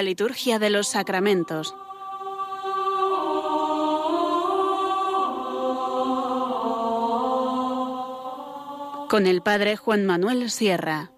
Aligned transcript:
La 0.00 0.04
liturgia 0.04 0.58
de 0.58 0.70
los 0.70 0.88
sacramentos. 0.88 1.76
Con 9.10 9.26
el 9.26 9.42
Padre 9.42 9.76
Juan 9.76 10.06
Manuel 10.06 10.48
Sierra. 10.48 11.10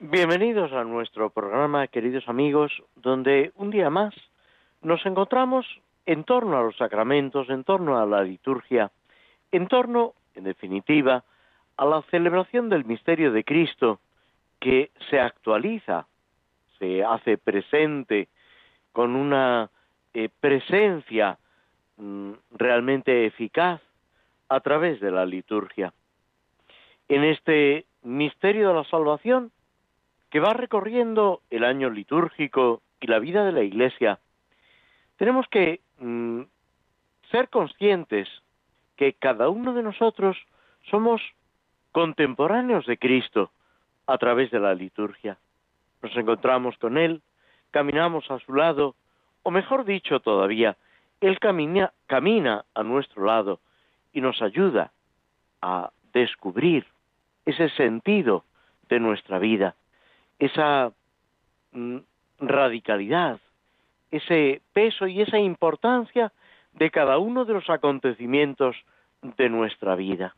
Bienvenidos 0.00 0.72
a 0.72 0.82
nuestro 0.82 1.30
programa, 1.30 1.86
queridos 1.86 2.24
amigos, 2.26 2.72
donde 2.96 3.52
un 3.54 3.70
día 3.70 3.90
más 3.90 4.12
nos 4.82 5.06
encontramos 5.06 5.64
en 6.06 6.24
torno 6.24 6.58
a 6.58 6.62
los 6.62 6.76
sacramentos, 6.76 7.48
en 7.50 7.64
torno 7.64 7.98
a 7.98 8.06
la 8.06 8.22
liturgia, 8.22 8.90
en 9.52 9.68
torno, 9.68 10.14
en 10.34 10.44
definitiva, 10.44 11.24
a 11.76 11.84
la 11.84 12.02
celebración 12.10 12.68
del 12.68 12.84
misterio 12.84 13.32
de 13.32 13.44
Cristo 13.44 14.00
que 14.60 14.90
se 15.10 15.20
actualiza, 15.20 16.06
se 16.78 17.04
hace 17.04 17.38
presente 17.38 18.28
con 18.92 19.16
una 19.16 19.70
eh, 20.12 20.28
presencia 20.40 21.38
mm, 21.96 22.32
realmente 22.52 23.26
eficaz 23.26 23.80
a 24.48 24.60
través 24.60 25.00
de 25.00 25.10
la 25.10 25.26
liturgia. 25.26 25.92
En 27.08 27.24
este 27.24 27.86
misterio 28.02 28.68
de 28.68 28.74
la 28.74 28.84
salvación, 28.84 29.50
que 30.30 30.40
va 30.40 30.52
recorriendo 30.52 31.42
el 31.50 31.64
año 31.64 31.90
litúrgico 31.90 32.82
y 33.00 33.06
la 33.06 33.18
vida 33.18 33.44
de 33.44 33.52
la 33.52 33.62
Iglesia, 33.62 34.18
tenemos 35.16 35.46
que 35.48 35.80
mm, 35.98 36.42
ser 37.30 37.48
conscientes 37.48 38.28
que 38.96 39.14
cada 39.14 39.48
uno 39.48 39.74
de 39.74 39.82
nosotros 39.82 40.36
somos 40.90 41.20
contemporáneos 41.92 42.86
de 42.86 42.98
Cristo 42.98 43.50
a 44.06 44.18
través 44.18 44.50
de 44.50 44.60
la 44.60 44.74
liturgia. 44.74 45.38
Nos 46.02 46.16
encontramos 46.16 46.76
con 46.78 46.98
Él, 46.98 47.22
caminamos 47.70 48.30
a 48.30 48.38
su 48.40 48.54
lado, 48.54 48.94
o 49.42 49.50
mejor 49.50 49.84
dicho 49.84 50.20
todavía, 50.20 50.76
Él 51.20 51.38
camina, 51.38 51.92
a 52.74 52.82
nuestro 52.82 53.24
lado 53.24 53.60
y 54.12 54.20
nos 54.20 54.40
ayuda 54.42 54.92
a 55.62 55.90
descubrir 56.12 56.86
ese 57.46 57.68
sentido 57.70 58.44
de 58.88 59.00
nuestra 59.00 59.38
vida, 59.38 59.74
esa 60.38 60.92
mm, 61.72 61.98
radicalidad 62.38 63.40
ese 64.16 64.62
peso 64.72 65.06
y 65.06 65.20
esa 65.20 65.38
importancia 65.38 66.32
de 66.72 66.90
cada 66.90 67.18
uno 67.18 67.44
de 67.44 67.54
los 67.54 67.68
acontecimientos 67.68 68.76
de 69.22 69.48
nuestra 69.48 69.96
vida. 69.96 70.36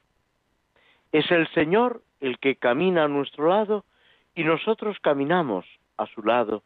Es 1.13 1.31
el 1.31 1.47
Señor 1.49 2.03
el 2.21 2.39
que 2.39 2.57
camina 2.57 3.05
a 3.05 3.09
nuestro 3.09 3.49
lado 3.49 3.85
y 4.35 4.45
nosotros 4.45 4.99
caminamos 5.01 5.67
a 5.97 6.07
su 6.07 6.23
lado, 6.23 6.63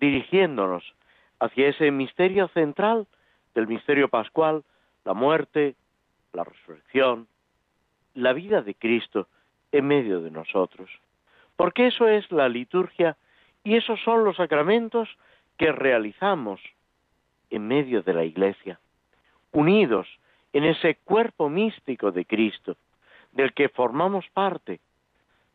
dirigiéndonos 0.00 0.94
hacia 1.40 1.68
ese 1.68 1.90
misterio 1.90 2.48
central 2.48 3.06
del 3.54 3.66
misterio 3.66 4.08
pascual, 4.08 4.64
la 5.04 5.14
muerte, 5.14 5.74
la 6.32 6.44
resurrección, 6.44 7.28
la 8.14 8.32
vida 8.32 8.62
de 8.62 8.74
Cristo 8.74 9.28
en 9.72 9.86
medio 9.86 10.20
de 10.20 10.30
nosotros. 10.30 10.90
Porque 11.56 11.86
eso 11.86 12.08
es 12.08 12.30
la 12.32 12.48
liturgia 12.48 13.16
y 13.64 13.76
esos 13.76 13.98
son 14.02 14.24
los 14.24 14.36
sacramentos 14.36 15.08
que 15.56 15.72
realizamos 15.72 16.60
en 17.50 17.66
medio 17.66 18.02
de 18.02 18.12
la 18.12 18.24
Iglesia, 18.24 18.78
unidos 19.52 20.06
en 20.52 20.64
ese 20.64 20.96
cuerpo 20.96 21.48
místico 21.48 22.12
de 22.12 22.26
Cristo, 22.26 22.76
del 23.32 23.52
que 23.54 23.70
formamos 23.70 24.26
parte, 24.32 24.80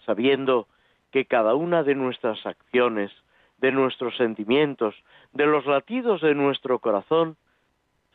sabiendo 0.06 0.68
que 1.12 1.26
cada 1.26 1.56
una 1.56 1.84
de 1.84 1.96
nuestras 1.96 2.46
acciones, 2.46 3.12
de 3.60 3.72
nuestros 3.72 4.18
sentimientos, 4.18 4.96
de 5.32 5.46
los 5.46 5.66
latidos 5.66 6.22
de 6.22 6.34
nuestro 6.34 6.80
corazón, 6.80 7.38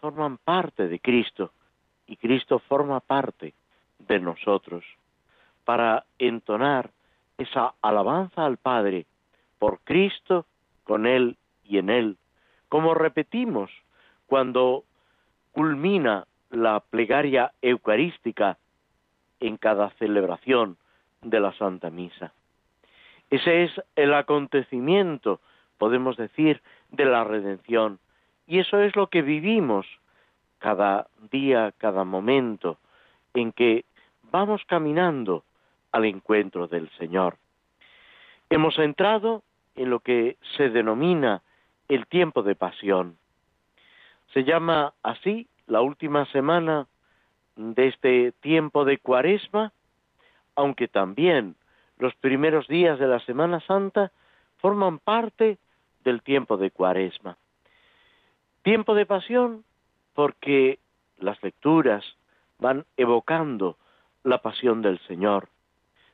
forman 0.00 0.38
parte 0.38 0.88
de 0.88 0.98
Cristo. 0.98 1.52
Y 2.06 2.16
Cristo 2.16 2.58
forma 2.58 3.00
parte 3.00 3.54
de 3.98 4.18
nosotros, 4.18 4.84
para 5.64 6.04
entonar 6.18 6.90
esa 7.38 7.74
alabanza 7.80 8.44
al 8.44 8.58
Padre 8.58 9.06
por 9.64 9.80
Cristo, 9.80 10.44
con 10.84 11.06
Él 11.06 11.38
y 11.64 11.78
en 11.78 11.88
Él, 11.88 12.18
como 12.68 12.92
repetimos 12.92 13.70
cuando 14.26 14.84
culmina 15.52 16.26
la 16.50 16.80
plegaria 16.80 17.50
eucarística 17.62 18.58
en 19.40 19.56
cada 19.56 19.88
celebración 19.92 20.76
de 21.22 21.40
la 21.40 21.54
Santa 21.54 21.88
Misa. 21.88 22.34
Ese 23.30 23.64
es 23.64 23.72
el 23.96 24.12
acontecimiento, 24.12 25.40
podemos 25.78 26.18
decir, 26.18 26.60
de 26.90 27.06
la 27.06 27.24
redención. 27.24 28.00
Y 28.46 28.58
eso 28.58 28.80
es 28.80 28.94
lo 28.94 29.06
que 29.06 29.22
vivimos 29.22 29.86
cada 30.58 31.06
día, 31.32 31.72
cada 31.78 32.04
momento 32.04 32.76
en 33.32 33.50
que 33.50 33.86
vamos 34.30 34.60
caminando 34.66 35.42
al 35.90 36.04
encuentro 36.04 36.68
del 36.68 36.90
Señor. 36.98 37.38
Hemos 38.50 38.78
entrado 38.78 39.42
en 39.74 39.90
lo 39.90 40.00
que 40.00 40.36
se 40.56 40.70
denomina 40.70 41.42
el 41.88 42.06
tiempo 42.06 42.42
de 42.42 42.54
pasión. 42.54 43.18
Se 44.32 44.44
llama 44.44 44.94
así 45.02 45.48
la 45.66 45.80
última 45.80 46.26
semana 46.26 46.86
de 47.56 47.88
este 47.88 48.32
tiempo 48.40 48.84
de 48.84 48.98
cuaresma, 48.98 49.72
aunque 50.56 50.88
también 50.88 51.56
los 51.98 52.14
primeros 52.16 52.66
días 52.68 52.98
de 52.98 53.06
la 53.06 53.20
Semana 53.20 53.60
Santa 53.60 54.10
forman 54.58 54.98
parte 54.98 55.58
del 56.02 56.22
tiempo 56.22 56.56
de 56.56 56.70
cuaresma. 56.70 57.36
Tiempo 58.62 58.94
de 58.94 59.06
pasión 59.06 59.64
porque 60.14 60.78
las 61.18 61.42
lecturas 61.42 62.04
van 62.58 62.84
evocando 62.96 63.76
la 64.22 64.38
pasión 64.38 64.82
del 64.82 64.98
Señor. 65.00 65.48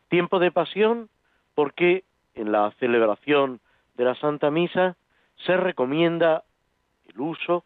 Tiempo 0.09 0.38
de 0.38 0.50
pasión 0.50 1.09
porque 1.54 2.04
en 2.35 2.53
la 2.53 2.71
celebración 2.79 3.61
de 3.97 4.05
la 4.05 4.15
Santa 4.15 4.51
Misa 4.51 4.97
se 5.45 5.57
recomienda 5.57 6.45
el 7.09 7.21
uso 7.21 7.65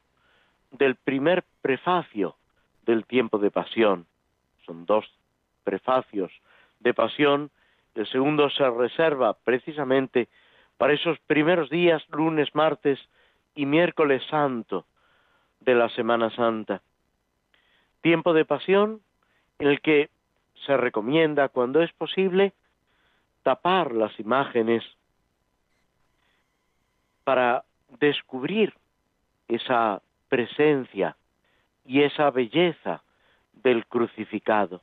del 0.70 0.96
primer 0.96 1.44
prefacio 1.62 2.36
del 2.84 3.04
tiempo 3.06 3.38
de 3.38 3.50
pasión. 3.50 4.06
Son 4.66 4.86
dos 4.86 5.06
prefacios 5.62 6.32
de 6.80 6.94
pasión. 6.94 7.50
El 7.94 8.06
segundo 8.08 8.50
se 8.50 8.68
reserva 8.70 9.34
precisamente 9.34 10.28
para 10.76 10.92
esos 10.92 11.18
primeros 11.20 11.70
días, 11.70 12.02
lunes, 12.10 12.54
martes 12.54 12.98
y 13.54 13.66
miércoles 13.66 14.22
santo 14.28 14.86
de 15.60 15.74
la 15.74 15.88
Semana 15.90 16.30
Santa. 16.30 16.82
Tiempo 18.00 18.34
de 18.34 18.44
pasión 18.44 19.00
en 19.58 19.68
el 19.68 19.80
que 19.80 20.10
se 20.66 20.76
recomienda, 20.76 21.48
cuando 21.48 21.82
es 21.82 21.92
posible, 21.92 22.52
tapar 23.44 23.92
las 23.92 24.18
imágenes 24.18 24.82
para 27.22 27.64
descubrir 28.00 28.74
esa 29.46 30.02
presencia 30.28 31.16
y 31.84 32.02
esa 32.02 32.30
belleza 32.30 33.04
del 33.52 33.86
crucificado, 33.86 34.80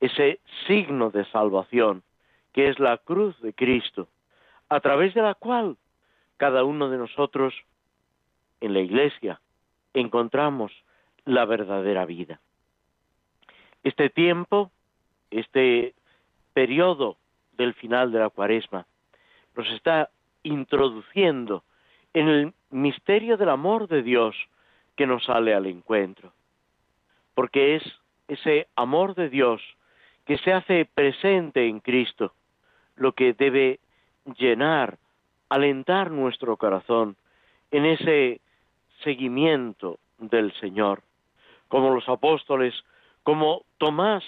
ese 0.00 0.40
signo 0.66 1.10
de 1.10 1.24
salvación 1.26 2.02
que 2.52 2.68
es 2.68 2.78
la 2.78 2.96
cruz 2.98 3.38
de 3.42 3.52
Cristo, 3.52 4.08
a 4.68 4.80
través 4.80 5.12
de 5.12 5.22
la 5.22 5.34
cual 5.34 5.76
cada 6.36 6.64
uno 6.64 6.88
de 6.88 6.96
nosotros 6.96 7.52
en 8.60 8.72
la 8.72 8.80
iglesia 8.80 9.40
encontramos 9.92 10.72
la 11.24 11.44
verdadera 11.44 12.06
vida. 12.06 12.40
Este 13.82 14.08
tiempo, 14.10 14.70
este 15.30 15.94
periodo 16.52 17.16
del 17.56 17.74
final 17.74 18.12
de 18.12 18.18
la 18.20 18.30
cuaresma, 18.30 18.86
nos 19.56 19.68
está 19.70 20.10
introduciendo 20.42 21.64
en 22.12 22.28
el 22.28 22.54
misterio 22.70 23.36
del 23.36 23.48
amor 23.48 23.88
de 23.88 24.02
Dios 24.02 24.36
que 24.96 25.06
nos 25.06 25.24
sale 25.24 25.54
al 25.54 25.66
encuentro. 25.66 26.32
Porque 27.34 27.76
es 27.76 27.82
ese 28.28 28.68
amor 28.76 29.14
de 29.14 29.28
Dios 29.28 29.60
que 30.24 30.38
se 30.38 30.52
hace 30.52 30.88
presente 30.92 31.66
en 31.66 31.80
Cristo 31.80 32.32
lo 32.96 33.12
que 33.12 33.32
debe 33.32 33.80
llenar, 34.38 34.98
alentar 35.48 36.10
nuestro 36.10 36.56
corazón 36.56 37.16
en 37.70 37.84
ese 37.84 38.40
seguimiento 39.02 39.98
del 40.18 40.52
Señor. 40.54 41.02
Como 41.68 41.92
los 41.92 42.08
apóstoles, 42.08 42.74
como 43.22 43.62
Tomás, 43.78 44.22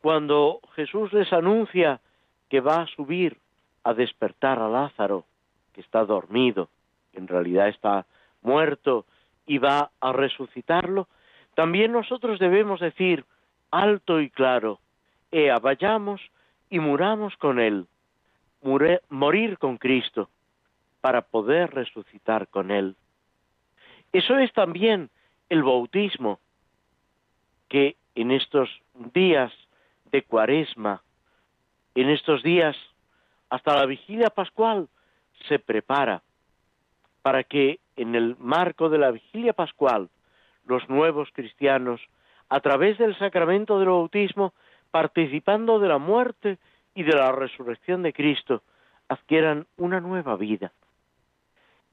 cuando 0.00 0.60
Jesús 0.74 1.12
les 1.12 1.32
anuncia 1.32 2.00
que 2.48 2.60
va 2.60 2.82
a 2.82 2.86
subir 2.86 3.38
a 3.84 3.94
despertar 3.94 4.58
a 4.58 4.68
Lázaro, 4.68 5.24
que 5.72 5.80
está 5.80 6.04
dormido, 6.04 6.68
en 7.12 7.28
realidad 7.28 7.68
está 7.68 8.06
muerto 8.42 9.06
y 9.46 9.58
va 9.58 9.90
a 10.00 10.12
resucitarlo, 10.12 11.08
también 11.54 11.92
nosotros 11.92 12.38
debemos 12.38 12.80
decir 12.80 13.24
alto 13.70 14.20
y 14.20 14.30
claro, 14.30 14.78
Ea, 15.30 15.58
vayamos 15.58 16.20
y 16.70 16.78
muramos 16.78 17.36
con 17.36 17.58
Él, 17.58 17.86
morir 18.62 19.58
con 19.58 19.76
Cristo, 19.76 20.28
para 21.00 21.22
poder 21.22 21.74
resucitar 21.74 22.48
con 22.48 22.70
Él. 22.70 22.96
Eso 24.12 24.38
es 24.38 24.52
también 24.52 25.10
el 25.48 25.62
bautismo, 25.62 26.38
que 27.68 27.96
en 28.14 28.30
estos 28.30 28.68
días 29.14 29.52
de 30.10 30.22
cuaresma, 30.22 31.02
en 32.00 32.10
estos 32.10 32.42
días 32.42 32.76
hasta 33.50 33.74
la 33.74 33.86
vigilia 33.86 34.28
pascual, 34.30 34.88
se 35.48 35.58
prepara 35.58 36.22
para 37.22 37.44
que 37.44 37.80
en 37.96 38.14
el 38.14 38.36
marco 38.38 38.88
de 38.88 38.98
la 38.98 39.10
vigilia 39.10 39.52
pascual 39.52 40.08
los 40.66 40.88
nuevos 40.88 41.28
cristianos, 41.32 42.00
a 42.50 42.60
través 42.60 42.98
del 42.98 43.18
sacramento 43.18 43.78
del 43.78 43.88
bautismo, 43.88 44.52
participando 44.90 45.78
de 45.78 45.88
la 45.88 45.98
muerte 45.98 46.58
y 46.94 47.02
de 47.02 47.14
la 47.14 47.32
resurrección 47.32 48.02
de 48.02 48.12
Cristo, 48.12 48.62
adquieran 49.08 49.66
una 49.76 50.00
nueva 50.00 50.36
vida. 50.36 50.72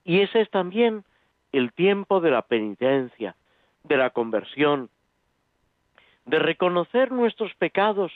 Y 0.04 0.22
ese 0.22 0.42
es 0.42 0.50
también 0.50 1.04
el 1.52 1.74
tiempo 1.74 2.20
de 2.20 2.32
la 2.32 2.42
penitencia, 2.42 3.36
de 3.84 3.98
la 3.98 4.10
conversión, 4.10 4.90
de 6.26 6.40
reconocer 6.40 7.12
nuestros 7.12 7.54
pecados 7.56 8.12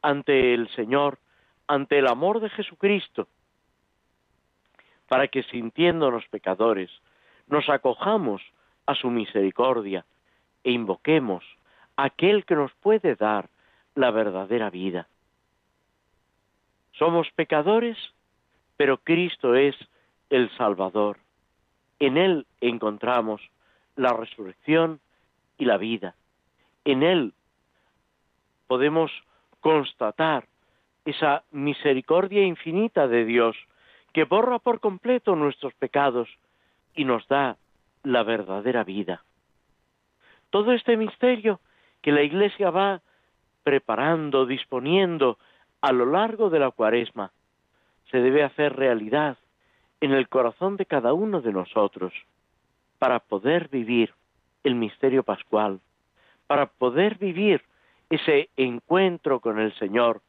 ante 0.00 0.54
el 0.54 0.68
Señor, 0.70 1.18
ante 1.66 1.98
el 1.98 2.06
amor 2.06 2.40
de 2.40 2.50
Jesucristo, 2.50 3.28
para 5.08 5.28
que 5.28 5.42
sintiéndonos 5.44 6.26
pecadores, 6.28 6.90
nos 7.46 7.68
acojamos 7.68 8.42
a 8.86 8.94
su 8.94 9.10
misericordia 9.10 10.04
e 10.62 10.72
invoquemos 10.72 11.44
a 11.96 12.04
aquel 12.04 12.44
que 12.44 12.54
nos 12.54 12.72
puede 12.74 13.14
dar 13.16 13.48
la 13.94 14.10
verdadera 14.10 14.70
vida. 14.70 15.08
Somos 16.92 17.30
pecadores, 17.32 17.96
pero 18.76 18.98
Cristo 18.98 19.54
es 19.54 19.76
el 20.30 20.50
Salvador. 20.56 21.18
En 21.98 22.16
Él 22.16 22.46
encontramos 22.60 23.40
la 23.96 24.12
resurrección 24.12 25.00
y 25.58 25.64
la 25.64 25.76
vida. 25.76 26.14
En 26.84 27.02
Él 27.02 27.32
podemos 28.66 29.10
constatar 29.60 30.46
esa 31.04 31.44
misericordia 31.50 32.44
infinita 32.44 33.06
de 33.08 33.24
Dios 33.24 33.56
que 34.12 34.24
borra 34.24 34.58
por 34.58 34.80
completo 34.80 35.36
nuestros 35.36 35.74
pecados 35.74 36.28
y 36.94 37.04
nos 37.04 37.26
da 37.28 37.56
la 38.02 38.22
verdadera 38.22 38.84
vida. 38.84 39.24
Todo 40.50 40.72
este 40.72 40.96
misterio 40.96 41.60
que 42.00 42.12
la 42.12 42.22
Iglesia 42.22 42.70
va 42.70 43.02
preparando, 43.64 44.46
disponiendo 44.46 45.38
a 45.80 45.92
lo 45.92 46.06
largo 46.06 46.50
de 46.50 46.60
la 46.60 46.70
cuaresma, 46.70 47.32
se 48.10 48.18
debe 48.18 48.42
hacer 48.44 48.76
realidad 48.76 49.36
en 50.00 50.12
el 50.12 50.28
corazón 50.28 50.76
de 50.76 50.86
cada 50.86 51.12
uno 51.12 51.40
de 51.40 51.52
nosotros 51.52 52.12
para 52.98 53.18
poder 53.18 53.68
vivir 53.68 54.12
el 54.62 54.74
misterio 54.74 55.22
pascual, 55.22 55.80
para 56.46 56.66
poder 56.66 57.18
vivir 57.18 57.62
ese 58.10 58.50
encuentro 58.56 59.40
con 59.40 59.58
el 59.58 59.74
Señor 59.78 60.20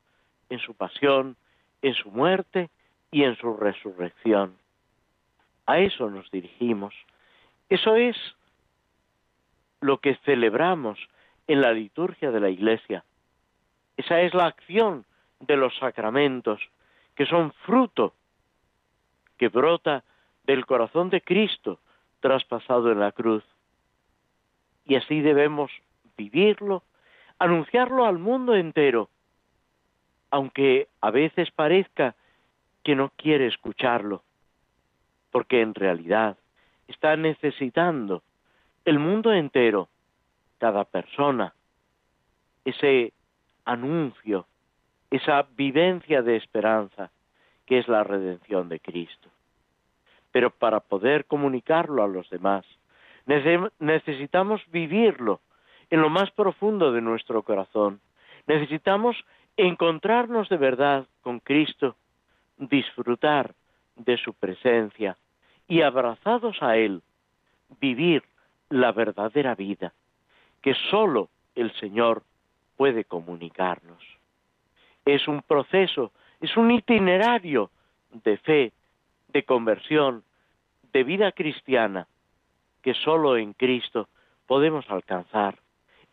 en 0.50 0.60
su 0.60 0.74
pasión, 0.74 1.36
en 1.82 1.94
su 1.94 2.12
muerte 2.12 2.70
y 3.12 3.24
en 3.24 3.36
su 3.38 3.56
resurrección. 3.56 4.56
A 5.66 5.80
eso 5.80 6.10
nos 6.10 6.30
dirigimos. 6.32 6.94
Eso 7.70 7.96
es 7.96 8.16
lo 9.82 10.00
que 10.00 10.16
celebramos 10.26 11.00
en 11.48 11.62
la 11.62 11.72
liturgia 11.72 12.32
de 12.32 12.40
la 12.40 12.50
Iglesia. 12.50 13.04
Esa 13.98 14.22
es 14.22 14.34
la 14.34 14.46
acción 14.46 15.06
de 15.40 15.58
los 15.58 15.76
sacramentos, 15.78 16.62
que 17.16 17.26
son 17.26 17.52
fruto 17.66 18.14
que 19.38 19.50
brota 19.50 20.04
del 20.46 20.66
corazón 20.66 21.10
de 21.10 21.22
Cristo 21.22 21.80
traspasado 22.20 22.92
en 22.92 23.00
la 23.00 23.12
cruz. 23.12 23.44
Y 24.86 24.96
así 24.96 25.22
debemos 25.22 25.72
vivirlo, 26.18 26.84
anunciarlo 27.40 28.06
al 28.06 28.18
mundo 28.18 28.56
entero, 28.56 29.10
aunque 30.32 30.88
a 31.02 31.12
veces 31.12 31.52
parezca 31.52 32.16
que 32.84 32.96
no 32.96 33.12
quiere 33.16 33.48
escucharlo, 33.48 34.24
porque 35.32 35.62
en 35.62 35.74
realidad 35.74 36.38
está 36.88 37.16
necesitando 37.16 38.24
el 38.86 39.00
mundo 39.00 39.34
entero, 39.34 39.90
cada 40.60 40.86
persona, 40.86 41.54
ese 42.64 43.14
anuncio, 43.66 44.46
esa 45.10 45.48
vivencia 45.56 46.22
de 46.22 46.36
esperanza 46.36 47.12
que 47.66 47.80
es 47.80 47.88
la 47.88 48.04
redención 48.04 48.70
de 48.70 48.80
Cristo. 48.80 49.30
Pero 50.32 50.52
para 50.52 50.80
poder 50.80 51.26
comunicarlo 51.26 52.04
a 52.04 52.08
los 52.08 52.30
demás, 52.30 52.66
necesitamos 53.80 54.62
vivirlo 54.72 55.42
en 55.90 56.02
lo 56.02 56.10
más 56.10 56.30
profundo 56.32 56.92
de 56.92 57.02
nuestro 57.02 57.42
corazón. 57.44 58.00
Necesitamos 58.48 59.16
encontrarnos 59.58 60.50
de 60.50 60.58
verdad 60.58 61.06
con 61.22 61.40
Cristo, 61.40 61.96
disfrutar 62.58 63.54
de 63.96 64.18
su 64.18 64.34
presencia 64.34 65.18
y 65.68 65.82
abrazados 65.82 66.62
a 66.62 66.78
Él, 66.78 67.02
vivir 67.80 68.24
la 68.70 68.92
verdadera 68.92 69.56
vida 69.56 69.94
que 70.66 70.74
sólo 70.90 71.30
el 71.54 71.72
Señor 71.74 72.24
puede 72.76 73.04
comunicarnos. 73.04 74.02
Es 75.06 75.28
un 75.28 75.44
proceso, 75.44 76.12
es 76.42 76.58
un 76.58 76.72
itinerario 76.72 77.70
de 78.24 78.38
fe, 78.38 78.74
de 79.28 79.44
conversión, 79.44 80.24
de 80.92 81.04
vida 81.04 81.32
cristiana, 81.34 82.08
que 82.82 82.96
sólo 82.96 83.38
en 83.38 83.54
Cristo 83.54 84.10
podemos 84.48 84.90
alcanzar. 84.90 85.60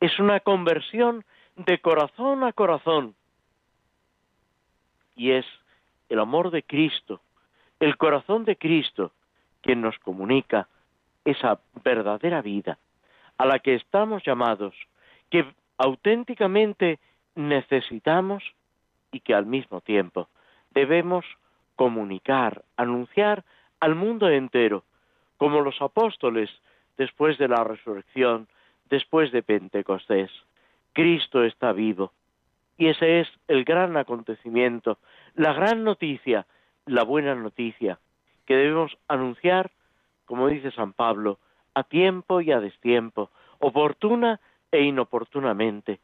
Es 0.00 0.18
una 0.18 0.40
conversión 0.40 1.24
de 1.56 1.78
corazón 1.78 2.44
a 2.44 2.52
corazón. 2.52 3.14
Y 5.16 5.32
es 5.32 5.46
el 6.08 6.18
amor 6.18 6.50
de 6.50 6.62
Cristo, 6.62 7.20
el 7.80 7.96
corazón 7.96 8.44
de 8.44 8.56
Cristo, 8.56 9.12
quien 9.60 9.80
nos 9.80 9.98
comunica 9.98 10.68
esa 11.24 11.60
verdadera 11.84 12.42
vida 12.42 12.78
a 13.38 13.46
la 13.46 13.58
que 13.58 13.74
estamos 13.74 14.22
llamados, 14.24 14.74
que 15.30 15.44
auténticamente 15.78 16.98
necesitamos 17.34 18.42
y 19.10 19.20
que 19.20 19.34
al 19.34 19.46
mismo 19.46 19.80
tiempo 19.80 20.28
debemos 20.70 21.24
comunicar, 21.76 22.64
anunciar 22.76 23.44
al 23.80 23.94
mundo 23.94 24.28
entero, 24.28 24.84
como 25.38 25.60
los 25.60 25.80
apóstoles 25.82 26.50
después 26.96 27.38
de 27.38 27.48
la 27.48 27.64
resurrección, 27.64 28.46
después 28.88 29.32
de 29.32 29.42
Pentecostés. 29.42 30.30
Cristo 30.92 31.42
está 31.42 31.72
vivo. 31.72 32.12
Y 32.82 32.88
ese 32.88 33.20
es 33.20 33.28
el 33.46 33.62
gran 33.62 33.96
acontecimiento, 33.96 34.98
la 35.36 35.52
gran 35.52 35.84
noticia, 35.84 36.48
la 36.84 37.04
buena 37.04 37.32
noticia, 37.36 38.00
que 38.44 38.56
debemos 38.56 38.98
anunciar, 39.06 39.70
como 40.24 40.48
dice 40.48 40.72
San 40.72 40.92
Pablo, 40.92 41.38
a 41.74 41.84
tiempo 41.84 42.40
y 42.40 42.50
a 42.50 42.58
destiempo, 42.58 43.30
oportuna 43.60 44.40
e 44.72 44.82
inoportunamente, 44.82 46.00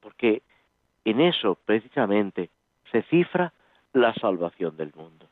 porque 0.00 0.42
en 1.06 1.22
eso 1.22 1.56
precisamente 1.64 2.50
se 2.92 3.00
cifra 3.04 3.54
la 3.94 4.12
salvación 4.12 4.76
del 4.76 4.92
mundo. 4.94 5.26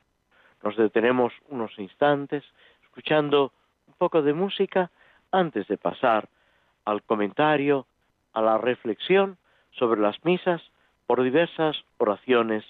Nos 0.62 0.74
detenemos 0.78 1.34
unos 1.50 1.78
instantes 1.78 2.44
escuchando 2.84 3.52
un 3.86 3.92
poco 3.98 4.22
de 4.22 4.32
música 4.32 4.90
antes 5.32 5.68
de 5.68 5.76
pasar 5.76 6.30
al 6.86 7.02
comentario, 7.02 7.86
a 8.32 8.40
la 8.40 8.56
reflexión 8.56 9.36
sobre 9.72 10.00
las 10.00 10.24
misas 10.24 10.62
por 11.08 11.22
diversas 11.22 11.74
oraciones 11.96 12.64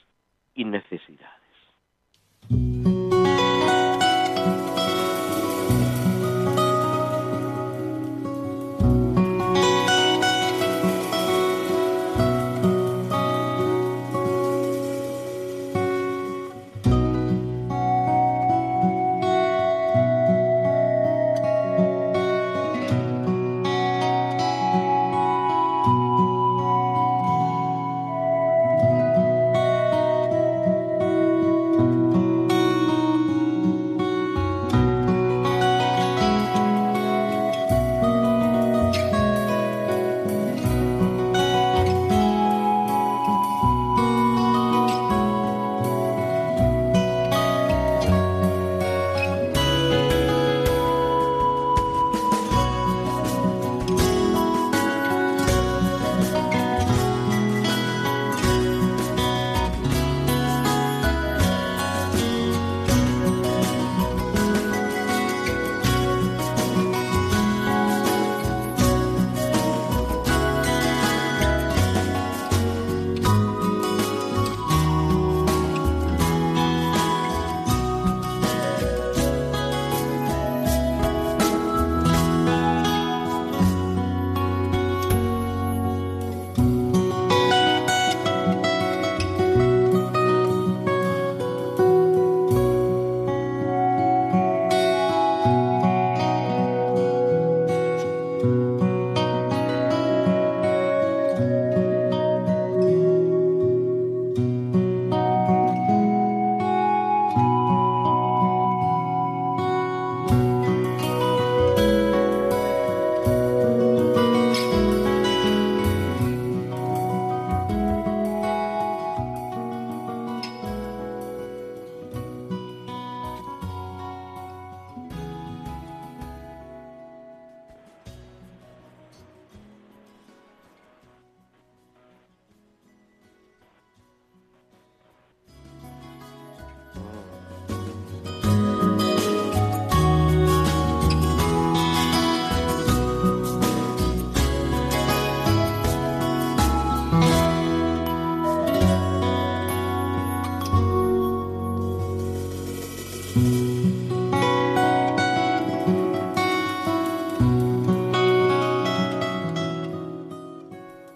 y 0.54 0.64
necesidades. 0.64 1.37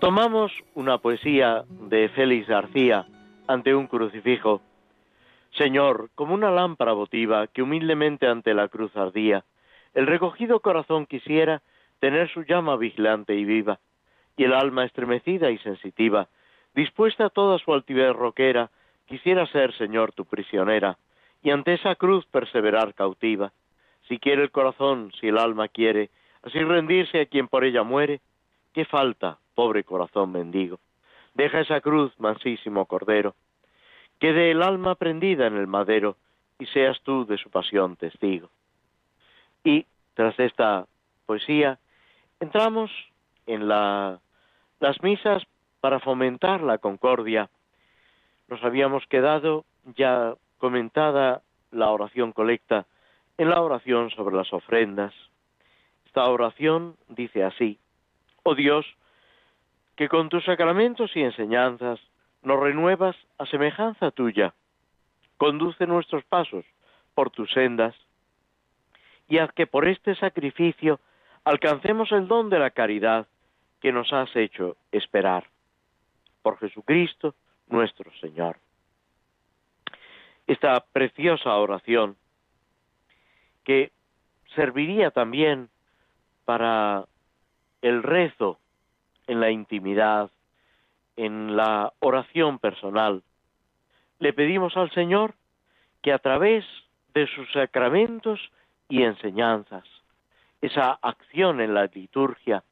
Tomamos 0.02 0.50
una 0.75 0.99
poesía 0.99 1.62
de 1.68 2.09
Félix 2.09 2.49
García 2.49 3.06
ante 3.47 3.73
un 3.73 3.87
crucifijo. 3.87 4.61
Señor, 5.52 6.11
como 6.16 6.35
una 6.35 6.50
lámpara 6.50 6.92
votiva 6.92 7.47
que 7.47 7.62
humildemente 7.62 8.26
ante 8.26 8.52
la 8.52 8.66
cruz 8.66 8.97
ardía, 8.97 9.44
el 9.94 10.09
recogido 10.09 10.59
corazón 10.59 11.06
quisiera 11.06 11.62
tener 12.00 12.28
su 12.32 12.42
llama 12.42 12.76
vigilante 12.76 13.37
y 13.37 13.44
viva, 13.44 13.78
y 14.37 14.42
el 14.42 14.54
alma 14.54 14.85
estremecida 14.87 15.52
y 15.52 15.59
sensitiva, 15.59 16.26
dispuesta 16.75 17.26
a 17.26 17.30
toda 17.30 17.61
su 17.61 17.73
altivez 17.73 18.12
roquera, 18.12 18.73
quisiera 19.06 19.47
ser, 19.47 19.73
Señor, 19.75 20.11
tu 20.11 20.25
prisionera, 20.25 20.99
y 21.44 21.50
ante 21.50 21.75
esa 21.75 21.94
cruz 21.94 22.26
perseverar 22.26 22.94
cautiva. 22.94 23.52
Si 24.09 24.18
quiere 24.18 24.42
el 24.42 24.50
corazón, 24.50 25.12
si 25.21 25.28
el 25.28 25.38
alma 25.38 25.68
quiere, 25.68 26.11
así 26.42 26.59
rendirse 26.59 27.21
a 27.21 27.26
quien 27.26 27.47
por 27.47 27.62
ella 27.62 27.85
muere, 27.85 28.21
¿qué 28.75 28.85
falta, 28.85 29.38
pobre 29.54 29.85
corazón 29.85 30.32
mendigo? 30.32 30.78
Deja 31.35 31.61
esa 31.61 31.80
cruz, 31.80 32.12
mansísimo 32.18 32.87
cordero, 32.87 33.35
quede 34.18 34.50
el 34.50 34.62
alma 34.62 34.94
prendida 34.94 35.47
en 35.47 35.56
el 35.56 35.66
madero, 35.66 36.16
y 36.59 36.66
seas 36.66 37.00
tú 37.02 37.26
de 37.26 37.38
su 37.38 37.50
pasión 37.50 37.97
testigo. 37.97 38.49
Y 39.64 39.85
tras 40.14 40.38
esta 40.38 40.87
poesía, 41.26 41.78
entramos 42.38 42.90
en 43.47 43.66
las 43.66 44.21
misas 45.02 45.42
para 45.80 45.99
fomentar 45.99 46.62
la 46.62 46.78
concordia. 46.78 47.50
Nos 48.47 48.62
habíamos 48.62 49.04
quedado 49.06 49.64
ya 49.97 50.35
comentada 50.59 51.42
la 51.73 51.90
oración 51.90 52.32
colecta 52.32 52.87
en 53.38 53.50
la 53.50 53.61
oración 53.61 54.11
sobre 54.11 54.37
las 54.37 54.52
ofrendas. 54.52 55.12
Esta 56.06 56.26
oración 56.26 56.97
dice 57.09 57.42
así, 57.42 57.78
Oh 58.44 58.54
Dios, 58.54 58.87
que 59.96 60.08
con 60.08 60.28
tus 60.28 60.44
sacramentos 60.44 61.14
y 61.14 61.22
enseñanzas 61.22 62.00
nos 62.42 62.58
renuevas 62.61 63.16
a 63.38 63.46
semejanza 63.46 64.11
tuya, 64.11 64.54
conduce 65.37 65.87
nuestros 65.87 66.25
pasos 66.25 66.64
por 67.14 67.30
tus 67.30 67.50
sendas 67.52 67.94
y 69.28 69.38
haz 69.38 69.52
que 69.52 69.66
por 69.66 69.87
este 69.87 70.14
sacrificio 70.16 71.00
alcancemos 71.44 72.11
el 72.12 72.28
don 72.28 72.50
de 72.50 72.58
la 72.58 72.70
caridad 72.70 73.26
que 73.80 73.92
nos 73.92 74.12
has 74.12 74.34
hecho 74.37 74.76
esperar. 74.92 75.44
Por 76.42 76.58
Jesucristo 76.58 77.34
nuestro 77.68 78.11
Señor. 78.20 78.56
Esta 80.46 80.84
preciosa 80.92 81.54
oración 81.56 82.16
que 83.64 83.92
serviría 84.54 85.11
también 85.11 85.68
para 86.44 87.06
el 87.80 88.02
rezo 88.02 88.58
en 89.33 89.41
la 89.41 89.51
intimidad, 89.51 90.31
en 91.17 91.57
la 91.57 91.93
oración 91.99 92.59
personal. 92.59 93.23
Le 94.19 94.33
pedimos 94.33 94.77
al 94.77 94.91
Señor 94.93 95.35
que 96.03 96.12
a 96.12 96.19
través 96.19 96.65
de 97.15 97.27
sus 97.27 97.51
sacramentos 97.53 98.41
y 98.89 99.03
enseñanzas, 99.03 99.85
esa 100.61 100.99
acción 101.03 101.61
en 101.61 101.75
la 101.75 101.87
liturgia, 101.87 102.62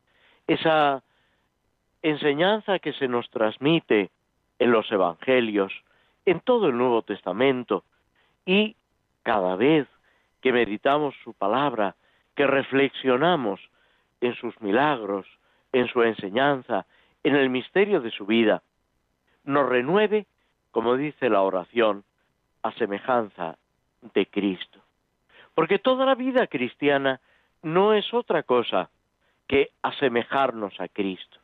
esa 0.46 1.02
enseñanza 2.02 2.78
que 2.78 2.92
se 2.92 3.08
nos 3.08 3.28
transmite 3.30 4.10
en 4.58 4.70
los 4.70 4.90
Evangelios, 4.92 5.72
en 6.24 6.40
todo 6.40 6.68
el 6.68 6.76
Nuevo 6.76 7.02
Testamento, 7.02 7.84
y 8.46 8.76
cada 9.22 9.56
vez 9.56 9.86
que 10.40 10.52
meditamos 10.52 11.14
su 11.24 11.34
palabra, 11.34 11.96
que 12.34 12.46
reflexionamos 12.46 13.60
en 14.20 14.34
sus 14.36 14.58
milagros, 14.60 15.26
en 15.72 15.88
su 15.88 16.02
enseñanza, 16.02 16.86
en 17.22 17.36
el 17.36 17.50
misterio 17.50 18.00
de 18.00 18.10
su 18.10 18.26
vida, 18.26 18.62
nos 19.44 19.68
renueve, 19.68 20.26
como 20.70 20.96
dice 20.96 21.28
la 21.28 21.42
oración, 21.42 22.04
a 22.62 22.72
semejanza 22.72 23.56
de 24.14 24.26
Cristo. 24.26 24.80
Porque 25.54 25.78
toda 25.78 26.06
la 26.06 26.14
vida 26.14 26.46
cristiana 26.46 27.20
no 27.62 27.94
es 27.94 28.12
otra 28.14 28.42
cosa 28.42 28.90
que 29.46 29.70
asemejarnos 29.82 30.80
a 30.80 30.88
Cristo. 30.88 31.38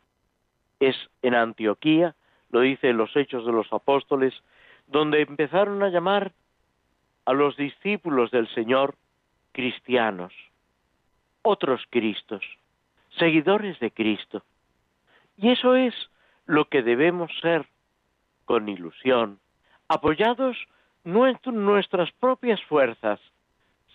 Es 0.80 0.96
en 1.22 1.34
Antioquía, 1.34 2.14
lo 2.50 2.60
dice 2.60 2.90
en 2.90 2.96
los 2.96 3.14
Hechos 3.16 3.44
de 3.44 3.52
los 3.52 3.72
Apóstoles, 3.72 4.34
donde 4.86 5.22
empezaron 5.22 5.82
a 5.82 5.88
llamar 5.88 6.32
a 7.24 7.32
los 7.32 7.56
discípulos 7.56 8.30
del 8.30 8.48
Señor 8.54 8.94
cristianos, 9.52 10.32
otros 11.42 11.82
Cristos, 11.90 12.44
seguidores 13.18 13.78
de 13.80 13.90
Cristo. 13.90 14.42
Y 15.36 15.50
eso 15.50 15.74
es 15.74 15.94
lo 16.46 16.66
que 16.66 16.82
debemos 16.82 17.30
ser 17.40 17.66
con 18.44 18.68
ilusión, 18.68 19.40
apoyados 19.88 20.56
no 21.04 21.26
en 21.26 21.38
nuestras 21.44 22.10
propias 22.12 22.62
fuerzas, 22.64 23.20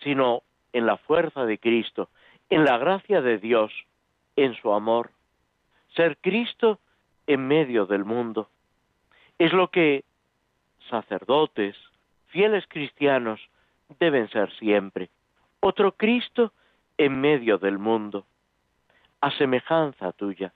sino 0.04 0.44
en 0.74 0.86
la 0.86 0.98
fuerza 0.98 1.46
de 1.46 1.58
Cristo, 1.58 2.10
en 2.50 2.64
la 2.66 2.78
gracia 2.78 3.22
de 3.22 3.38
Dios, 3.38 3.72
en 4.36 4.56
su 4.56 4.72
amor. 4.74 5.12
Ser 5.96 6.18
Cristo 6.18 6.80
en 7.28 7.48
medio 7.48 7.86
del 7.86 8.06
mundo. 8.06 8.50
Es 9.38 9.54
lo 9.54 9.70
que 9.70 10.04
sacerdotes, 10.90 11.76
fieles 12.28 12.66
cristianos 12.68 13.40
deben 14.00 14.30
ser 14.30 14.52
siempre. 14.58 15.10
Otro 15.60 15.94
Cristo 15.94 16.54
en 16.98 17.20
medio 17.20 17.58
del 17.58 17.78
mundo, 17.78 18.26
a 19.22 19.32
semejanza 19.32 20.12
tuya. 20.14 20.52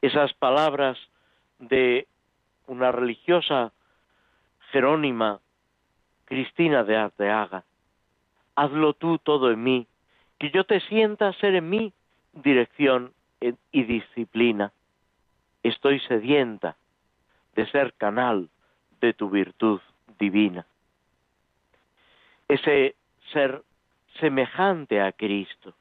Esas 0.00 0.32
palabras 0.34 0.98
de 1.58 2.06
una 2.66 2.92
religiosa 2.92 3.72
Jerónima 4.70 5.40
Cristina 6.24 6.84
de 6.84 6.96
Arteaga. 6.96 7.64
Hazlo 8.54 8.94
tú 8.94 9.18
todo 9.18 9.50
en 9.50 9.62
mí, 9.62 9.86
que 10.38 10.50
yo 10.50 10.64
te 10.64 10.80
sienta 10.80 11.32
ser 11.34 11.54
en 11.54 11.68
mí 11.68 11.92
dirección 12.32 13.12
y 13.40 13.82
disciplina. 13.82 14.72
Estoy 15.62 16.00
sedienta 16.00 16.76
de 17.54 17.66
ser 17.70 17.94
canal 17.94 18.48
de 19.00 19.12
tu 19.12 19.30
virtud 19.30 19.80
divina. 20.18 20.66
Ese 22.48 22.96
ser 23.32 23.62
semejante 24.20 25.00
a 25.00 25.12
Cristo. 25.12 25.74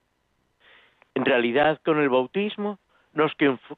En 1.22 1.26
realidad, 1.26 1.80
con 1.86 2.00
el 2.00 2.10
bautismo 2.10 2.80
nos 3.14 3.32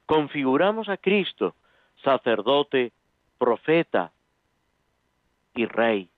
configuramos 0.06 0.88
a 0.88 0.96
Cristo, 0.96 1.56
sacerdote, 2.02 2.94
profeta 3.38 4.14
y 5.54 5.66
rey. 5.66 6.10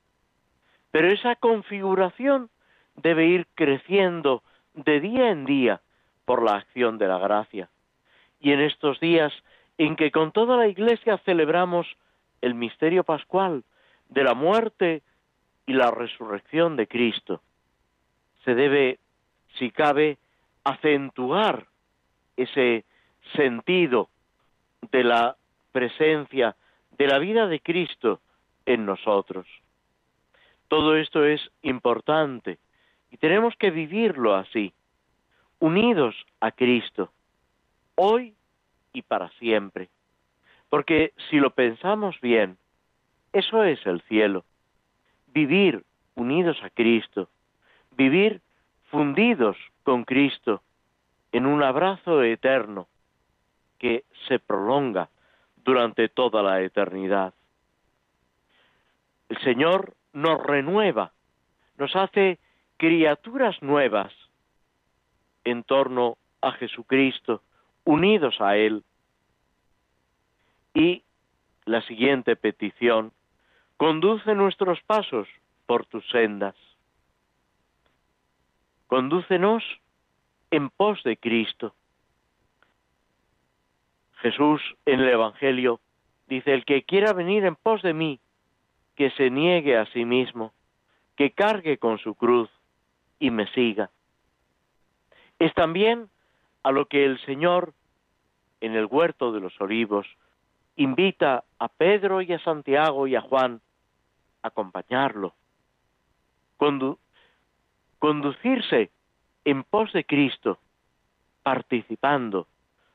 Pero 0.92 1.08
esa 1.10 1.36
configuración 1.36 2.52
debe 2.96 3.26
ir 3.26 3.48
creciendo 3.56 4.44
de 4.76 5.00
día 5.00 5.32
en 5.32 5.46
día 5.46 5.82
por 6.26 6.44
la 6.44 6.58
acción 6.58 7.00
de 7.00 7.08
la 7.08 7.18
gracia. 7.18 7.72
Y 8.40 8.52
en 8.52 8.60
estos 8.60 9.00
días 9.00 9.34
en 9.80 9.96
que 9.96 10.12
con 10.12 10.32
toda 10.32 10.58
la 10.58 10.68
Iglesia 10.68 11.18
celebramos 11.26 11.88
el 12.42 12.54
misterio 12.54 13.04
pascual 13.04 13.64
de 14.10 14.24
la 14.24 14.36
muerte 14.36 15.02
y 15.66 15.74
la 15.74 15.90
resurrección 15.90 16.76
de 16.76 16.86
Cristo, 16.86 17.42
se 18.44 18.54
debe, 18.54 19.00
si 19.58 19.72
cabe, 19.72 20.20
acentuar 20.66 21.68
ese 22.36 22.84
sentido 23.36 24.10
de 24.92 25.04
la 25.04 25.38
presencia 25.72 26.56
de 26.98 27.08
la 27.08 27.20
vida 27.20 27.48
de 27.48 27.60
Cristo 27.62 28.20
en 28.66 28.86
nosotros. 28.86 29.48
Todo 30.68 30.98
esto 30.98 31.24
es 31.24 31.42
importante 31.62 32.58
y 33.12 33.18
tenemos 33.18 33.56
que 33.56 33.72
vivirlo 33.72 34.36
así, 34.36 34.74
unidos 35.60 36.16
a 36.42 36.52
Cristo, 36.52 37.12
hoy 37.96 38.36
y 38.92 39.04
para 39.04 39.30
siempre. 39.32 39.90
Porque 40.70 41.14
si 41.30 41.38
lo 41.38 41.52
pensamos 41.52 42.20
bien, 42.22 42.58
eso 43.32 43.64
es 43.64 43.86
el 43.86 44.02
cielo. 44.04 44.44
Vivir 45.28 45.84
unidos 46.16 46.58
a 46.64 46.70
Cristo, 46.70 47.30
vivir 47.92 48.42
fundidos 48.90 49.58
con 49.86 50.04
Cristo 50.04 50.64
en 51.32 51.46
un 51.46 51.64
abrazo 51.64 52.24
eterno 52.24 52.88
que 53.78 54.04
se 54.28 54.40
prolonga 54.40 55.10
durante 55.64 56.10
toda 56.10 56.44
la 56.44 56.62
eternidad. 56.62 57.34
El 59.30 59.38
Señor 59.42 59.96
nos 60.12 60.44
renueva, 60.44 61.14
nos 61.78 61.96
hace 61.96 62.40
criaturas 62.78 63.62
nuevas 63.62 64.12
en 65.44 65.64
torno 65.64 66.18
a 66.42 66.52
Jesucristo, 66.54 67.42
unidos 67.84 68.42
a 68.42 68.58
Él. 68.58 68.84
Y 70.74 71.04
la 71.66 71.82
siguiente 71.84 72.36
petición, 72.36 73.12
conduce 73.78 74.34
nuestros 74.34 74.82
pasos 74.82 75.28
por 75.66 75.86
tus 75.86 76.08
sendas. 76.10 76.56
Condúcenos 78.88 79.64
en 80.52 80.70
pos 80.70 81.02
de 81.04 81.18
Cristo. 81.18 81.74
Jesús 84.18 84.62
en 84.86 85.00
el 85.00 85.10
Evangelio 85.10 85.80
dice, 86.28 86.54
el 86.54 86.66
que 86.66 86.84
quiera 86.84 87.14
venir 87.14 87.46
en 87.46 87.56
pos 87.56 87.82
de 87.82 87.94
mí, 87.94 88.20
que 88.96 89.12
se 89.12 89.30
niegue 89.30 89.78
a 89.78 89.86
sí 89.88 90.06
mismo, 90.06 90.54
que 91.16 91.32
cargue 91.32 91.78
con 91.78 91.98
su 92.00 92.16
cruz 92.16 92.50
y 93.20 93.32
me 93.32 93.48
siga. 93.54 93.90
Es 95.40 95.54
también 95.54 96.10
a 96.64 96.72
lo 96.72 96.86
que 96.86 97.06
el 97.06 97.20
Señor 97.26 97.74
en 98.62 98.76
el 98.76 98.86
huerto 98.86 99.32
de 99.32 99.42
los 99.42 99.60
olivos 99.62 100.08
invita 100.76 101.44
a 101.60 101.68
Pedro 101.68 102.22
y 102.22 102.34
a 102.34 102.40
Santiago 102.40 103.08
y 103.08 103.16
a 103.16 103.22
Juan 103.22 103.62
a 104.42 104.48
acompañarlo, 104.48 105.34
conducirse 108.06 108.92
en 109.46 109.64
pos 109.64 109.92
de 109.92 110.04
Cristo, 110.04 110.60
participando 111.42 112.46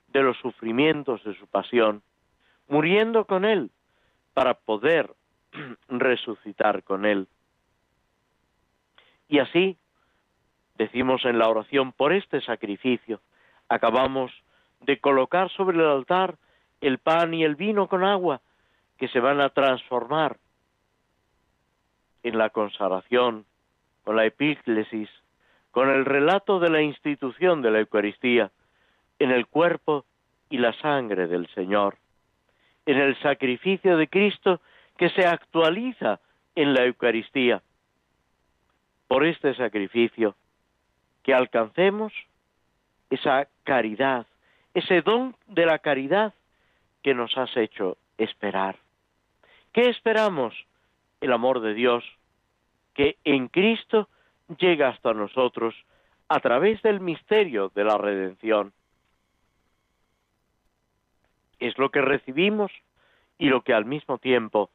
de 0.06 0.22
los 0.22 0.36
sufrimientos 0.36 1.24
de 1.24 1.34
su 1.34 1.48
pasión, 1.48 2.00
muriendo 2.68 3.24
con 3.24 3.44
Él 3.44 3.72
para 4.34 4.54
poder 4.54 5.12
resucitar 5.88 6.84
con 6.84 7.06
Él. 7.06 7.26
Y 9.26 9.40
así, 9.40 9.76
decimos 10.76 11.24
en 11.24 11.40
la 11.40 11.48
oración, 11.48 11.90
por 11.90 12.12
este 12.12 12.40
sacrificio, 12.40 13.20
acabamos 13.68 14.30
de 14.80 15.00
colocar 15.00 15.50
sobre 15.50 15.76
el 15.76 15.86
altar 15.86 16.36
el 16.80 16.98
pan 16.98 17.34
y 17.34 17.42
el 17.42 17.56
vino 17.56 17.88
con 17.88 18.04
agua 18.04 18.42
que 18.96 19.08
se 19.08 19.18
van 19.18 19.40
a 19.40 19.48
transformar 19.48 20.36
en 22.22 22.38
la 22.38 22.50
consagración, 22.50 23.44
con 24.04 24.16
la 24.16 24.26
epíclesis, 24.26 25.08
con 25.70 25.88
el 25.90 26.04
relato 26.04 26.58
de 26.58 26.70
la 26.70 26.82
institución 26.82 27.62
de 27.62 27.70
la 27.70 27.80
Eucaristía, 27.80 28.50
en 29.18 29.30
el 29.30 29.46
cuerpo 29.46 30.04
y 30.48 30.58
la 30.58 30.72
sangre 30.80 31.28
del 31.28 31.46
Señor, 31.48 31.96
en 32.86 32.98
el 32.98 33.16
sacrificio 33.20 33.96
de 33.96 34.08
Cristo 34.08 34.60
que 34.96 35.10
se 35.10 35.26
actualiza 35.26 36.20
en 36.54 36.74
la 36.74 36.84
Eucaristía. 36.84 37.62
Por 39.08 39.24
este 39.24 39.54
sacrificio, 39.54 40.34
que 41.22 41.34
alcancemos 41.34 42.12
esa 43.10 43.48
caridad, 43.64 44.26
ese 44.74 45.02
don 45.02 45.36
de 45.46 45.66
la 45.66 45.78
caridad 45.78 46.34
que 47.02 47.14
nos 47.14 47.36
has 47.36 47.54
hecho 47.56 47.96
esperar. 48.18 48.76
¿Qué 49.72 49.88
esperamos? 49.88 50.54
El 51.20 51.32
amor 51.32 51.60
de 51.60 51.74
Dios, 51.74 52.04
que 52.94 53.16
en 53.24 53.48
Cristo 53.48 54.08
llega 54.58 54.88
hasta 54.88 55.12
nosotros 55.14 55.74
a 56.28 56.40
través 56.40 56.80
del 56.82 57.00
misterio 57.00 57.70
de 57.74 57.84
la 57.84 57.98
redención. 57.98 58.72
Es 61.58 61.76
lo 61.78 61.90
que 61.90 62.00
recibimos 62.00 62.72
y 63.38 63.48
lo 63.48 63.62
que 63.62 63.74
al 63.74 63.84
mismo 63.84 64.18
tiempo 64.18 64.70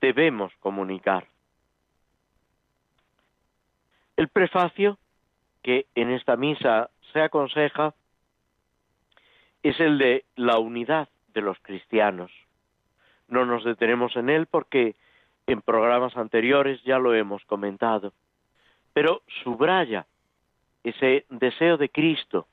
debemos 0.00 0.52
comunicar. 0.60 1.26
El 4.16 4.28
prefacio 4.28 4.98
que 5.62 5.86
en 5.94 6.10
esta 6.10 6.36
misa 6.36 6.90
se 7.12 7.20
aconseja 7.20 7.94
es 9.62 9.78
el 9.80 9.98
de 9.98 10.24
la 10.36 10.58
unidad 10.58 11.08
de 11.34 11.42
los 11.42 11.58
cristianos. 11.60 12.30
No 13.28 13.44
nos 13.44 13.64
detenemos 13.64 14.16
en 14.16 14.30
él 14.30 14.46
porque 14.46 14.94
en 15.46 15.62
programas 15.62 16.16
anteriores 16.16 16.82
ya 16.84 16.98
lo 16.98 17.14
hemos 17.14 17.44
comentado, 17.44 18.12
pero 18.92 19.22
subraya 19.42 20.06
ese 20.82 21.26
deseo 21.30 21.76
de 21.76 21.88
Cristo 21.88 22.46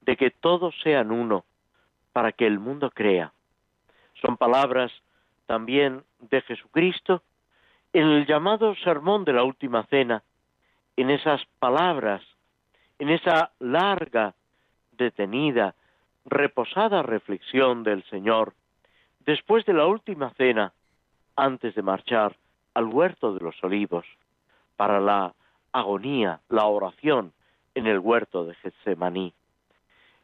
de 0.00 0.16
que 0.16 0.30
todos 0.30 0.74
sean 0.82 1.10
uno 1.10 1.44
para 2.12 2.32
que 2.32 2.46
el 2.46 2.58
mundo 2.58 2.90
crea. 2.90 3.32
Son 4.22 4.36
palabras 4.36 4.92
también 5.46 6.02
de 6.20 6.40
Jesucristo 6.42 7.22
en 7.92 8.06
el 8.06 8.26
llamado 8.26 8.74
sermón 8.76 9.24
de 9.24 9.32
la 9.32 9.44
última 9.44 9.84
cena, 9.86 10.22
en 10.96 11.10
esas 11.10 11.44
palabras, 11.58 12.22
en 12.98 13.08
esa 13.10 13.52
larga, 13.60 14.34
detenida, 14.92 15.74
reposada 16.24 17.02
reflexión 17.02 17.82
del 17.84 18.02
Señor 18.04 18.54
después 19.28 19.64
de 19.66 19.74
la 19.74 19.86
última 19.86 20.30
cena, 20.38 20.72
antes 21.38 21.74
de 21.74 21.82
marchar 21.82 22.36
al 22.74 22.86
huerto 22.86 23.32
de 23.32 23.40
los 23.40 23.54
olivos, 23.62 24.04
para 24.76 25.00
la 25.00 25.34
agonía, 25.72 26.40
la 26.48 26.66
oración 26.66 27.32
en 27.74 27.86
el 27.86 27.98
huerto 27.98 28.44
de 28.44 28.54
Getsemaní. 28.56 29.32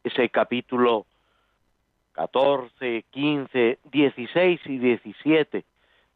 Ese 0.03 0.29
capítulo 0.29 1.07
14, 2.13 3.05
15, 3.11 3.79
16 3.85 4.61
y 4.67 4.79
17 4.79 5.65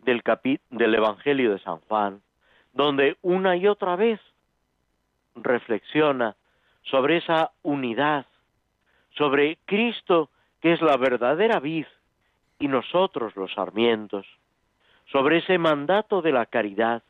del, 0.00 0.22
del 0.70 0.94
Evangelio 0.94 1.52
de 1.52 1.58
San 1.60 1.78
Juan, 1.88 2.20
donde 2.72 3.16
una 3.22 3.56
y 3.56 3.66
otra 3.66 3.96
vez 3.96 4.20
reflexiona 5.34 6.36
sobre 6.82 7.18
esa 7.18 7.52
unidad 7.62 8.26
sobre 9.18 9.58
Cristo, 9.64 10.30
que 10.60 10.72
es 10.72 10.80
la 10.80 10.96
verdadera 10.96 11.58
vid, 11.60 11.86
y 12.60 12.68
nosotros 12.68 13.34
los 13.36 13.52
sarmientos, 13.52 14.26
sobre 15.10 15.38
ese 15.38 15.58
mandato 15.58 16.22
de 16.22 16.32
la 16.32 16.46
caridad, 16.46 17.02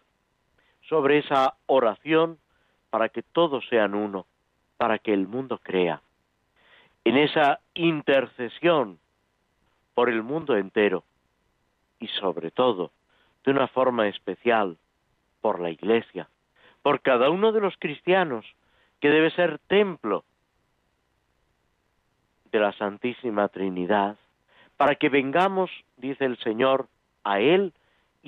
sobre 0.88 1.18
esa 1.18 1.54
oración 1.66 2.38
para 2.90 3.08
que 3.08 3.22
todos 3.22 3.66
sean 3.68 3.94
uno, 3.94 4.26
para 4.76 4.98
que 4.98 5.12
el 5.12 5.26
mundo 5.26 5.58
crea, 5.62 6.00
en 7.04 7.16
esa 7.16 7.60
intercesión 7.74 8.98
por 9.94 10.08
el 10.08 10.22
mundo 10.22 10.56
entero 10.56 11.04
y 11.98 12.06
sobre 12.08 12.50
todo, 12.50 12.92
de 13.44 13.50
una 13.50 13.66
forma 13.68 14.08
especial, 14.08 14.76
por 15.40 15.60
la 15.60 15.70
Iglesia, 15.70 16.28
por 16.82 17.00
cada 17.00 17.30
uno 17.30 17.52
de 17.52 17.60
los 17.60 17.76
cristianos, 17.78 18.44
que 19.00 19.08
debe 19.08 19.30
ser 19.30 19.58
templo 19.60 20.24
de 22.50 22.60
la 22.60 22.72
Santísima 22.72 23.48
Trinidad, 23.48 24.16
para 24.76 24.94
que 24.94 25.08
vengamos, 25.08 25.70
dice 25.96 26.24
el 26.24 26.38
Señor, 26.38 26.88
a 27.24 27.40
Él 27.40 27.72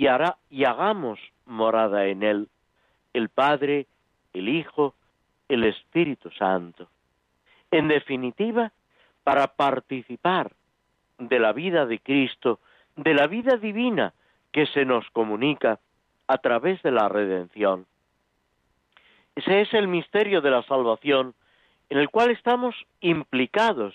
y, 0.01 0.65
hagamos 0.65 1.19
morada 1.45 2.07
en 2.07 2.23
Él, 2.23 2.49
el 3.13 3.29
Padre, 3.29 3.87
el 4.33 4.49
Hijo, 4.49 4.95
el 5.49 5.65
Espíritu 5.65 6.31
Santo. 6.31 6.89
En 7.71 7.89
definitiva, 7.89 8.73
para 9.25 9.49
participar 9.49 10.53
de 11.19 11.39
la 11.39 11.53
vida 11.53 11.85
de 11.85 11.99
Cristo, 11.99 12.61
de 12.97 13.13
la 13.13 13.27
vida 13.27 13.57
divina 13.57 14.15
que 14.53 14.67
se 14.67 14.85
nos 14.85 15.09
comunica 15.11 15.79
a 16.27 16.39
través 16.39 16.83
de 16.83 16.93
la 16.93 17.09
redención. 17.09 17.87
Ese 19.35 19.61
es 19.61 19.75
el 19.75 19.87
misterio 19.87 20.41
de 20.41 20.51
la 20.51 20.63
salvación 20.63 21.35
en 21.91 21.99
el 21.99 22.09
cual 22.09 22.31
estamos 22.31 22.75
implicados 23.01 23.95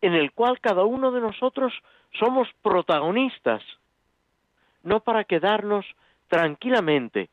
en 0.00 0.14
el 0.14 0.32
cual 0.32 0.60
cada 0.60 0.84
uno 0.84 1.10
de 1.10 1.20
nosotros 1.20 1.72
somos 2.18 2.48
protagonistas, 2.62 3.62
no 4.88 5.00
para 5.00 5.24
quedarnos 5.24 5.84
tranquilamente, 6.28 7.28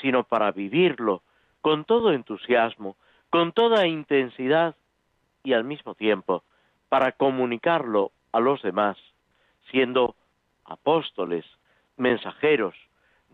sino 0.00 0.24
para 0.24 0.52
vivirlo 0.52 1.22
con 1.60 1.84
todo 1.84 2.12
entusiasmo, 2.12 2.96
con 3.28 3.52
toda 3.52 3.86
intensidad 3.86 4.76
y 5.42 5.52
al 5.52 5.64
mismo 5.64 5.94
tiempo 5.94 6.44
para 6.88 7.12
comunicarlo 7.12 8.12
a 8.30 8.38
los 8.38 8.62
demás, 8.62 8.96
siendo 9.70 10.14
apóstoles, 10.64 11.44
mensajeros 11.96 12.74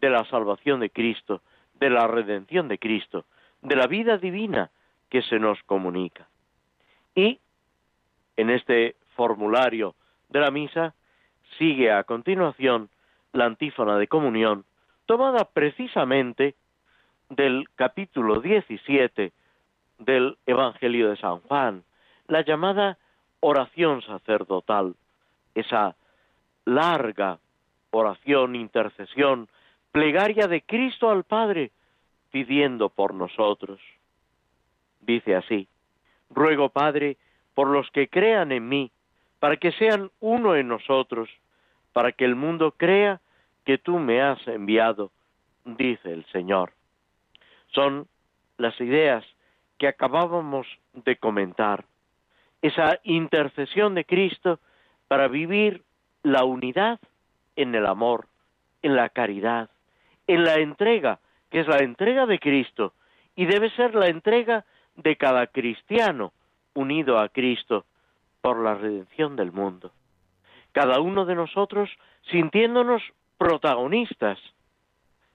de 0.01 0.09
la 0.09 0.25
salvación 0.31 0.81
de 0.81 0.91
Cristo, 0.91 1.43
de 1.75 1.91
la 1.91 2.07
redención 2.07 2.69
de 2.69 2.79
Cristo, 2.79 3.27
de 3.61 3.77
la 3.77 3.87
vida 3.87 4.17
divina 4.17 4.71
que 5.11 5.23
se 5.23 5.39
nos 5.39 5.63
comunica. 5.65 6.27
Y 7.15 7.39
en 8.37 8.49
este 8.49 8.97
formulario 9.15 9.95
de 10.31 10.41
la 10.41 10.51
misa 10.51 10.95
sigue 11.59 11.93
a 11.93 12.05
continuación 12.05 12.89
la 13.33 13.47
antífona 13.47 13.99
de 13.99 14.09
comunión, 14.09 14.65
tomada 15.07 15.45
precisamente 15.45 16.55
del 17.29 17.69
capítulo 17.77 18.41
17 18.41 19.33
del 19.99 20.37
Evangelio 20.47 21.11
de 21.11 21.17
San 21.17 21.41
Juan, 21.41 21.85
la 22.29 22.43
llamada 22.43 22.99
oración 23.41 24.03
sacerdotal, 24.03 24.95
esa 25.55 25.97
larga 26.65 27.39
oración, 27.91 28.57
intercesión, 28.57 29.49
plegaria 29.91 30.49
de 30.49 30.63
Cristo 30.63 31.11
al 31.11 31.25
Padre, 31.25 31.71
pidiendo 32.31 32.89
por 32.89 33.15
nosotros. 33.15 33.81
Dice 35.01 35.37
así, 35.37 35.69
ruego 36.31 36.71
Padre, 36.71 37.17
por 37.55 37.69
los 37.69 37.91
que 37.91 38.09
crean 38.09 38.53
en 38.53 38.69
mí, 38.69 38.91
para 39.39 39.57
que 39.57 39.73
sean 39.73 40.11
uno 40.21 40.57
en 40.57 40.69
nosotros, 40.69 41.29
para 41.93 42.13
que 42.13 42.25
el 42.25 42.35
mundo 42.35 42.73
crea 42.73 43.21
que 43.65 43.79
tú 43.79 43.99
me 43.99 44.23
has 44.23 44.47
enviado, 44.49 45.11
dice 45.65 46.13
el 46.13 46.25
Señor. 46.27 46.73
Son 47.69 48.07
las 48.59 48.79
ideas 48.81 49.25
que 49.79 49.89
acabábamos 49.89 50.67
de 50.93 51.17
comentar, 51.17 51.85
esa 52.61 53.01
intercesión 53.03 53.95
de 53.95 54.05
Cristo 54.05 54.61
para 55.09 55.29
vivir 55.29 55.83
la 56.23 56.45
unidad 56.45 57.01
en 57.57 57.75
el 57.75 57.87
amor, 57.87 58.29
en 58.83 58.95
la 58.95 59.09
caridad, 59.09 59.71
en 60.27 60.45
la 60.45 60.55
entrega, 60.55 61.19
que 61.51 61.61
es 61.61 61.67
la 61.67 61.79
entrega 61.79 62.27
de 62.27 62.39
Cristo, 62.39 62.95
y 63.35 63.47
debe 63.47 63.71
ser 63.71 63.95
la 63.95 64.07
entrega 64.07 64.65
de 64.97 65.17
cada 65.17 65.49
cristiano 65.49 66.33
unido 66.75 67.19
a 67.19 67.29
Cristo 67.29 67.85
por 68.41 68.63
la 68.63 68.75
redención 68.75 69.37
del 69.37 69.53
mundo. 69.53 69.91
Cada 70.73 71.01
uno 71.01 71.25
de 71.25 71.35
nosotros 71.35 71.91
sintiéndonos 72.31 73.03
protagonistas, 73.39 74.39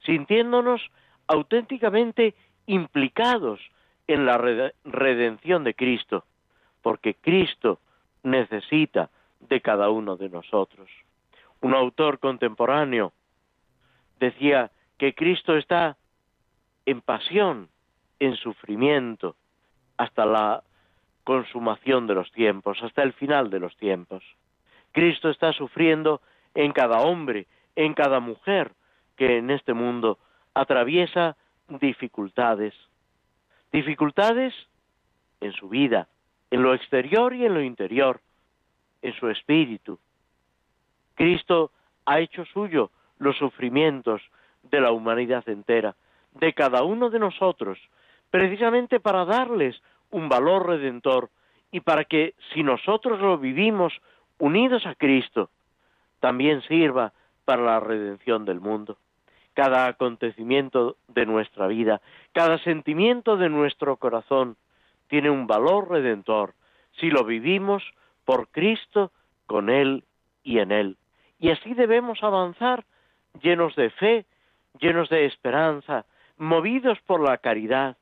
sintiéndonos 0.06 0.82
auténticamente 1.28 2.36
implicados 2.66 3.60
en 4.08 4.26
la 4.26 4.38
redención 4.84 5.64
de 5.64 5.74
Cristo, 5.74 6.26
porque 6.82 7.16
Cristo 7.16 7.80
necesita 8.24 9.10
de 9.40 9.62
cada 9.62 9.90
uno 9.90 10.16
de 10.16 10.30
nosotros. 10.30 10.90
Un 11.62 11.74
autor 11.74 12.20
contemporáneo 12.20 13.14
decía 14.20 14.72
que 14.98 15.14
Cristo 15.14 15.58
está 15.58 15.98
en 16.86 17.02
pasión, 17.02 17.70
en 18.20 18.36
sufrimiento, 18.38 19.36
hasta 19.98 20.26
la 20.26 20.64
consumación 21.24 22.08
de 22.08 22.16
los 22.16 22.32
tiempos, 22.32 22.82
hasta 22.82 23.04
el 23.04 23.14
final 23.14 23.50
de 23.50 23.60
los 23.60 23.76
tiempos. 23.76 24.24
Cristo 24.98 25.30
está 25.30 25.54
sufriendo 25.54 26.22
en 26.56 26.72
cada 26.72 27.02
hombre, 27.02 27.46
en 27.76 27.94
cada 27.94 28.20
mujer 28.20 28.72
que 29.16 29.38
en 29.38 29.52
este 29.52 29.76
mundo 29.76 30.18
atraviesa 30.56 31.38
dificultades. 31.68 32.74
Dificultades 33.72 34.56
en 35.40 35.54
su 35.54 35.70
vida, 35.70 36.08
en 36.50 36.64
lo 36.64 36.74
exterior 36.74 37.36
y 37.36 37.46
en 37.46 37.54
lo 37.54 37.62
interior, 37.62 38.22
en 39.04 39.14
su 39.14 39.30
espíritu. 39.30 40.00
Cristo 41.14 41.70
ha 42.08 42.20
hecho 42.20 42.44
suyo 42.46 42.90
los 43.20 43.38
sufrimientos 43.38 44.24
de 44.64 44.82
la 44.82 44.92
humanidad 44.92 45.48
entera, 45.48 45.96
de 46.32 46.54
cada 46.54 46.82
uno 46.82 47.12
de 47.12 47.20
nosotros, 47.20 47.78
precisamente 48.32 49.00
para 49.00 49.26
darles 49.26 49.80
un 50.10 50.28
valor 50.28 50.66
redentor 50.66 51.30
y 51.72 51.82
para 51.82 52.06
que 52.06 52.34
si 52.52 52.64
nosotros 52.64 53.20
lo 53.20 53.38
vivimos 53.38 53.94
unidos 54.40 54.86
a 54.86 54.96
Cristo, 54.96 55.50
también 56.20 56.62
sirva 56.64 57.14
para 57.46 57.64
la 57.64 57.80
redención 57.80 58.46
del 58.46 58.60
mundo. 58.60 58.98
Cada 59.54 59.88
acontecimiento 59.88 60.98
de 61.08 61.26
nuestra 61.26 61.68
vida, 61.68 62.02
cada 62.34 62.58
sentimiento 62.60 63.38
de 63.38 63.50
nuestro 63.50 63.98
corazón 63.98 64.58
tiene 65.08 65.30
un 65.30 65.48
valor 65.48 65.90
redentor 65.90 66.54
si 67.00 67.10
lo 67.10 67.24
vivimos 67.24 67.84
por 68.26 68.50
Cristo, 68.50 69.12
con 69.46 69.70
Él 69.70 70.04
y 70.44 70.60
en 70.60 70.72
Él. 70.72 70.98
Y 71.40 71.50
así 71.50 71.74
debemos 71.74 72.24
avanzar 72.24 72.84
llenos 73.42 73.76
de 73.76 73.90
fe, 73.92 74.26
llenos 74.80 75.10
de 75.10 75.26
esperanza, 75.26 76.06
movidos 76.38 77.00
por 77.06 77.22
la 77.22 77.38
caridad, 77.38 77.98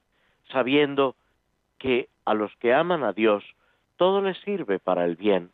sabiendo 0.52 1.15
que 1.78 2.10
a 2.26 2.34
los 2.34 2.56
que 2.58 2.74
aman 2.74 3.04
a 3.04 3.13
Dios 3.13 3.43
todo 3.98 4.21
les 4.21 4.38
sirve 4.39 4.80
para 4.80 5.06
el 5.06 5.15
bien. 5.15 5.52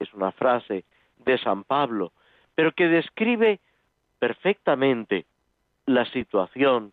Es 0.00 0.12
una 0.12 0.32
frase 0.32 0.84
de 1.18 1.38
San 1.38 1.62
Pablo, 1.62 2.12
pero 2.56 2.72
que 2.72 2.88
describe 2.88 3.60
perfectamente 4.18 5.26
la 5.86 6.04
situación 6.06 6.92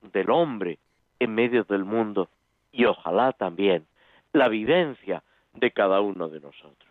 del 0.00 0.30
hombre 0.30 0.78
en 1.18 1.34
medio 1.34 1.64
del 1.64 1.84
mundo 1.84 2.28
y 2.70 2.84
ojalá 2.84 3.32
también 3.32 3.86
la 4.32 4.48
vivencia 4.48 5.22
de 5.54 5.70
cada 5.70 6.00
uno 6.00 6.28
de 6.28 6.40
nosotros. 6.40 6.90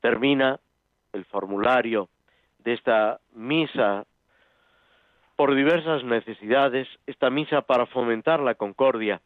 Termina 0.00 0.58
el 1.12 1.24
formulario 1.26 2.08
de 2.58 2.72
esta 2.72 3.20
misa 3.34 4.06
por 5.36 5.54
diversas 5.54 6.04
necesidades, 6.04 6.88
esta 7.06 7.30
misa 7.30 7.62
para 7.62 7.86
fomentar 7.86 8.40
la 8.40 8.54
concordia, 8.54 9.20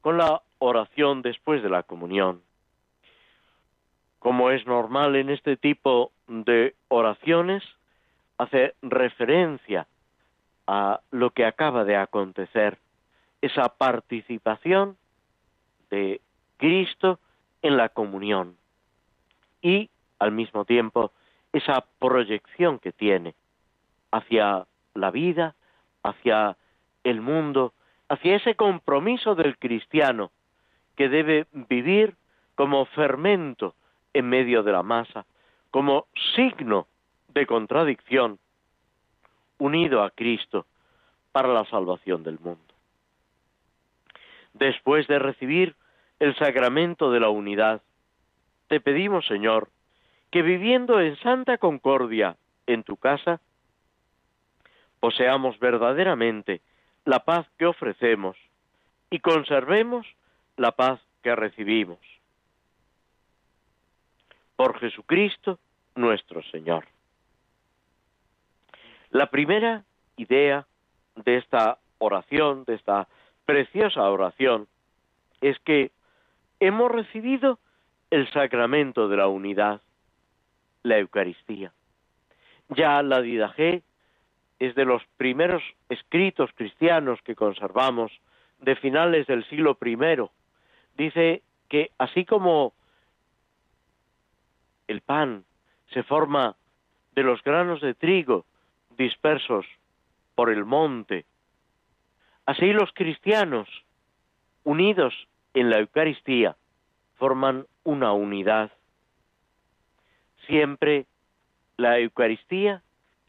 con 0.00 0.16
la 0.16 0.42
oración 0.58 1.22
después 1.22 1.62
de 1.62 1.70
la 1.70 1.82
comunión. 1.82 2.42
Como 4.18 4.50
es 4.50 4.66
normal 4.66 5.16
en 5.16 5.30
este 5.30 5.56
tipo 5.56 6.12
de 6.26 6.74
oraciones, 6.88 7.62
hace 8.36 8.74
referencia 8.82 9.86
a 10.66 11.00
lo 11.10 11.30
que 11.30 11.44
acaba 11.44 11.84
de 11.84 11.96
acontecer, 11.96 12.78
esa 13.40 13.68
participación 13.68 14.96
de 15.90 16.20
Cristo 16.56 17.18
en 17.62 17.76
la 17.76 17.88
comunión 17.88 18.56
y 19.62 19.90
al 20.18 20.32
mismo 20.32 20.64
tiempo 20.64 21.12
esa 21.52 21.84
proyección 21.98 22.78
que 22.78 22.92
tiene 22.92 23.34
hacia 24.10 24.66
la 24.94 25.10
vida, 25.10 25.54
hacia 26.02 26.56
el 27.04 27.20
mundo, 27.20 27.72
hacia 28.08 28.36
ese 28.36 28.54
compromiso 28.54 29.34
del 29.34 29.56
cristiano 29.58 30.30
que 30.96 31.08
debe 31.08 31.46
vivir 31.52 32.16
como 32.54 32.84
fermento 32.86 33.74
en 34.18 34.28
medio 34.28 34.64
de 34.64 34.72
la 34.72 34.82
masa, 34.82 35.26
como 35.70 36.08
signo 36.34 36.88
de 37.28 37.46
contradicción, 37.46 38.40
unido 39.58 40.02
a 40.02 40.10
Cristo 40.10 40.66
para 41.30 41.52
la 41.52 41.64
salvación 41.66 42.24
del 42.24 42.40
mundo. 42.40 42.74
Después 44.54 45.06
de 45.06 45.20
recibir 45.20 45.76
el 46.18 46.34
sacramento 46.34 47.12
de 47.12 47.20
la 47.20 47.28
unidad, 47.28 47.80
te 48.66 48.80
pedimos, 48.80 49.24
Señor, 49.26 49.68
que 50.32 50.42
viviendo 50.42 51.00
en 51.00 51.16
santa 51.18 51.58
concordia 51.58 52.36
en 52.66 52.82
tu 52.82 52.96
casa, 52.96 53.40
poseamos 54.98 55.60
verdaderamente 55.60 56.60
la 57.04 57.20
paz 57.20 57.46
que 57.56 57.66
ofrecemos 57.66 58.36
y 59.10 59.20
conservemos 59.20 60.08
la 60.56 60.72
paz 60.72 61.00
que 61.22 61.36
recibimos. 61.36 62.00
Por 64.58 64.76
Jesucristo 64.80 65.60
nuestro 65.94 66.42
Señor. 66.50 66.84
La 69.10 69.30
primera 69.30 69.84
idea 70.16 70.66
de 71.14 71.36
esta 71.36 71.78
oración, 71.98 72.64
de 72.64 72.74
esta 72.74 73.06
preciosa 73.46 74.02
oración, 74.10 74.66
es 75.40 75.56
que 75.60 75.92
hemos 76.58 76.90
recibido 76.90 77.60
el 78.10 78.28
sacramento 78.32 79.08
de 79.08 79.18
la 79.18 79.28
unidad, 79.28 79.80
la 80.82 80.98
Eucaristía. 80.98 81.72
Ya 82.70 83.00
la 83.04 83.20
Didajé 83.20 83.84
es 84.58 84.74
de 84.74 84.84
los 84.84 85.04
primeros 85.18 85.62
escritos 85.88 86.50
cristianos 86.56 87.20
que 87.22 87.36
conservamos 87.36 88.10
de 88.58 88.74
finales 88.74 89.28
del 89.28 89.48
siglo 89.48 89.78
I. 89.80 89.96
Dice 90.96 91.42
que 91.68 91.92
así 91.96 92.24
como 92.24 92.72
el 94.88 95.02
pan 95.02 95.44
se 95.92 96.02
forma 96.02 96.56
de 97.12 97.22
los 97.22 97.42
granos 97.42 97.80
de 97.80 97.94
trigo 97.94 98.44
dispersos 98.96 99.66
por 100.34 100.50
el 100.50 100.64
monte, 100.64 101.24
así 102.46 102.72
los 102.72 102.92
cristianos, 102.92 103.68
unidos 104.64 105.14
en 105.54 105.70
la 105.70 105.78
Eucaristía, 105.78 106.56
forman 107.16 107.66
una 107.84 108.12
unidad. 108.12 108.70
Siempre 110.46 111.06
la 111.76 111.98
Eucaristía 111.98 112.82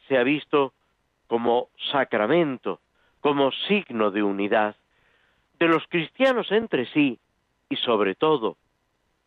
se 0.08 0.18
ha 0.18 0.22
visto 0.22 0.72
como 1.26 1.68
sacramento, 1.92 2.80
como 3.20 3.52
signo 3.68 4.10
de 4.10 4.22
unidad 4.22 4.76
de 5.58 5.68
los 5.68 5.86
cristianos 5.88 6.50
entre 6.50 6.86
sí 6.86 7.18
y 7.68 7.76
sobre 7.76 8.14
todo 8.14 8.56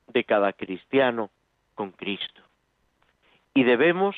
de 0.08 0.24
cada 0.24 0.52
cristiano 0.52 1.30
con 1.76 1.92
Cristo. 1.92 2.42
Y 3.54 3.64
debemos 3.64 4.16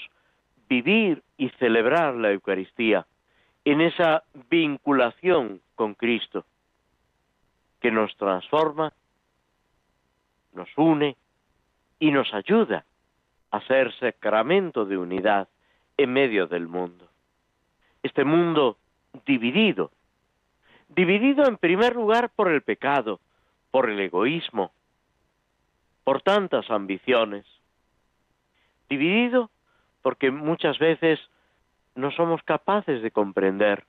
vivir 0.70 1.24
y 1.38 1.50
celebrar 1.60 2.15
la 2.15 2.32
Eucaristía 2.32 3.06
en 3.65 3.82
esa 3.82 4.24
vinculación 4.50 5.62
con 5.76 5.94
Cristo 5.94 6.46
que 7.82 7.91
nos 7.91 8.15
transforma, 8.18 8.94
nos 10.54 10.70
une 10.78 11.15
y 12.00 12.12
nos 12.12 12.34
ayuda 12.34 12.86
a 13.52 13.62
ser 13.62 13.94
sacramento 14.00 14.86
de 14.86 14.98
unidad 14.98 15.48
en 15.98 16.13
medio 16.13 16.48
del 16.48 16.68
mundo 16.68 17.10
este 18.06 18.24
mundo 18.24 18.78
dividido, 19.26 19.89
dividido 20.89 21.48
en 21.48 21.58
primer 21.58 21.96
lugar 21.96 22.30
por 22.30 22.52
el 22.52 22.62
pecado, 22.62 23.20
por 23.72 23.89
el 23.89 24.00
egoísmo, 24.00 24.72
por 26.06 26.22
tantas 26.22 26.70
ambiciones, 26.70 27.46
dividido 28.88 29.50
porque 30.04 30.30
muchas 30.30 30.78
veces 30.78 31.20
no 31.96 32.12
somos 32.12 32.44
capaces 32.44 33.02
de 33.02 33.10
comprender 33.10 33.86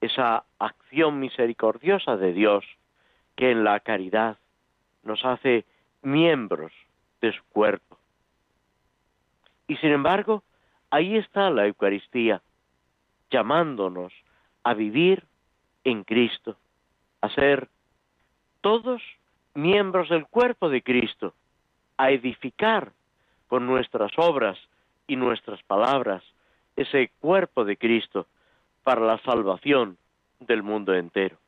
esa 0.00 0.44
acción 0.58 1.20
misericordiosa 1.20 2.16
de 2.16 2.32
Dios 2.32 2.64
que 3.36 3.52
en 3.52 3.62
la 3.62 3.78
caridad 3.78 4.38
nos 5.04 5.24
hace 5.24 5.64
miembros 6.02 6.72
de 7.20 7.32
su 7.32 7.44
cuerpo. 7.44 7.96
Y 9.68 9.76
sin 9.76 9.92
embargo, 9.92 10.42
ahí 10.90 11.16
está 11.16 11.48
la 11.50 11.66
Eucaristía, 11.66 12.42
llamándonos 13.30 14.12
a 14.64 14.74
vivir 14.74 15.24
en 15.84 16.02
Cristo, 16.02 16.56
a 17.20 17.28
ser 17.30 17.68
todos 18.62 19.00
miembros 19.56 20.08
del 20.08 20.26
cuerpo 20.26 20.68
de 20.68 20.82
Cristo, 20.82 21.34
a 21.96 22.10
edificar 22.10 22.92
con 23.48 23.66
nuestras 23.66 24.12
obras 24.16 24.58
y 25.06 25.16
nuestras 25.16 25.62
palabras 25.62 26.22
ese 26.76 27.10
cuerpo 27.20 27.64
de 27.64 27.76
Cristo 27.76 28.26
para 28.82 29.00
la 29.00 29.18
salvación 29.18 29.96
del 30.40 30.62
mundo 30.62 30.94
entero. 30.94 31.38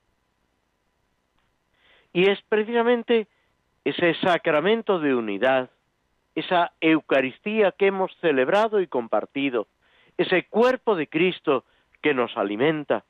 Y 2.13 2.31
es 2.31 2.41
precisamente 2.49 3.29
ese 3.85 4.15
sacramento 4.15 4.99
de 4.99 5.15
unidad, 5.15 5.71
esa 6.35 6.73
Eucaristía 6.81 7.73
que 7.73 7.87
hemos 7.89 8.15
celebrado 8.21 8.81
y 8.81 8.87
compartido, 8.87 9.67
ese 10.17 10.45
cuerpo 10.45 10.97
de 10.97 11.07
Cristo 11.07 11.65
que 12.01 12.15
nos 12.15 12.37
alimenta, 12.37 13.05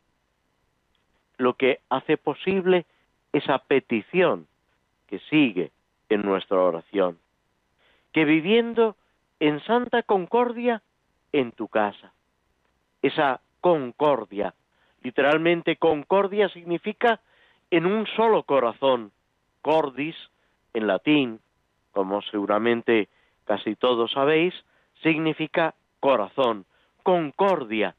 lo 1.37 1.55
que 1.55 1.81
hace 1.89 2.17
posible 2.17 2.85
esa 3.33 3.59
petición 3.59 4.49
que 5.09 5.19
sigue 5.31 5.73
en 6.09 6.23
nuestra 6.23 6.61
oración, 6.61 7.19
que 8.13 8.25
viviendo 8.25 8.97
en 9.41 9.61
santa 9.65 10.03
concordia 10.03 10.83
en 11.33 11.53
tu 11.53 11.69
casa, 11.69 12.13
esa 13.03 13.41
concordia, 13.61 14.55
literalmente 15.03 15.77
concordia 15.77 16.49
significa 16.51 17.21
en 17.71 17.87
un 17.87 18.07
solo 18.17 18.45
corazón, 18.45 19.13
cordis 19.63 20.17
en 20.73 20.87
latín, 20.87 21.41
como 21.93 22.23
seguramente 22.23 23.09
casi 23.45 23.75
todos 23.77 24.13
sabéis, 24.13 24.55
significa 25.03 25.75
corazón, 26.01 26.67
concordia, 27.03 27.95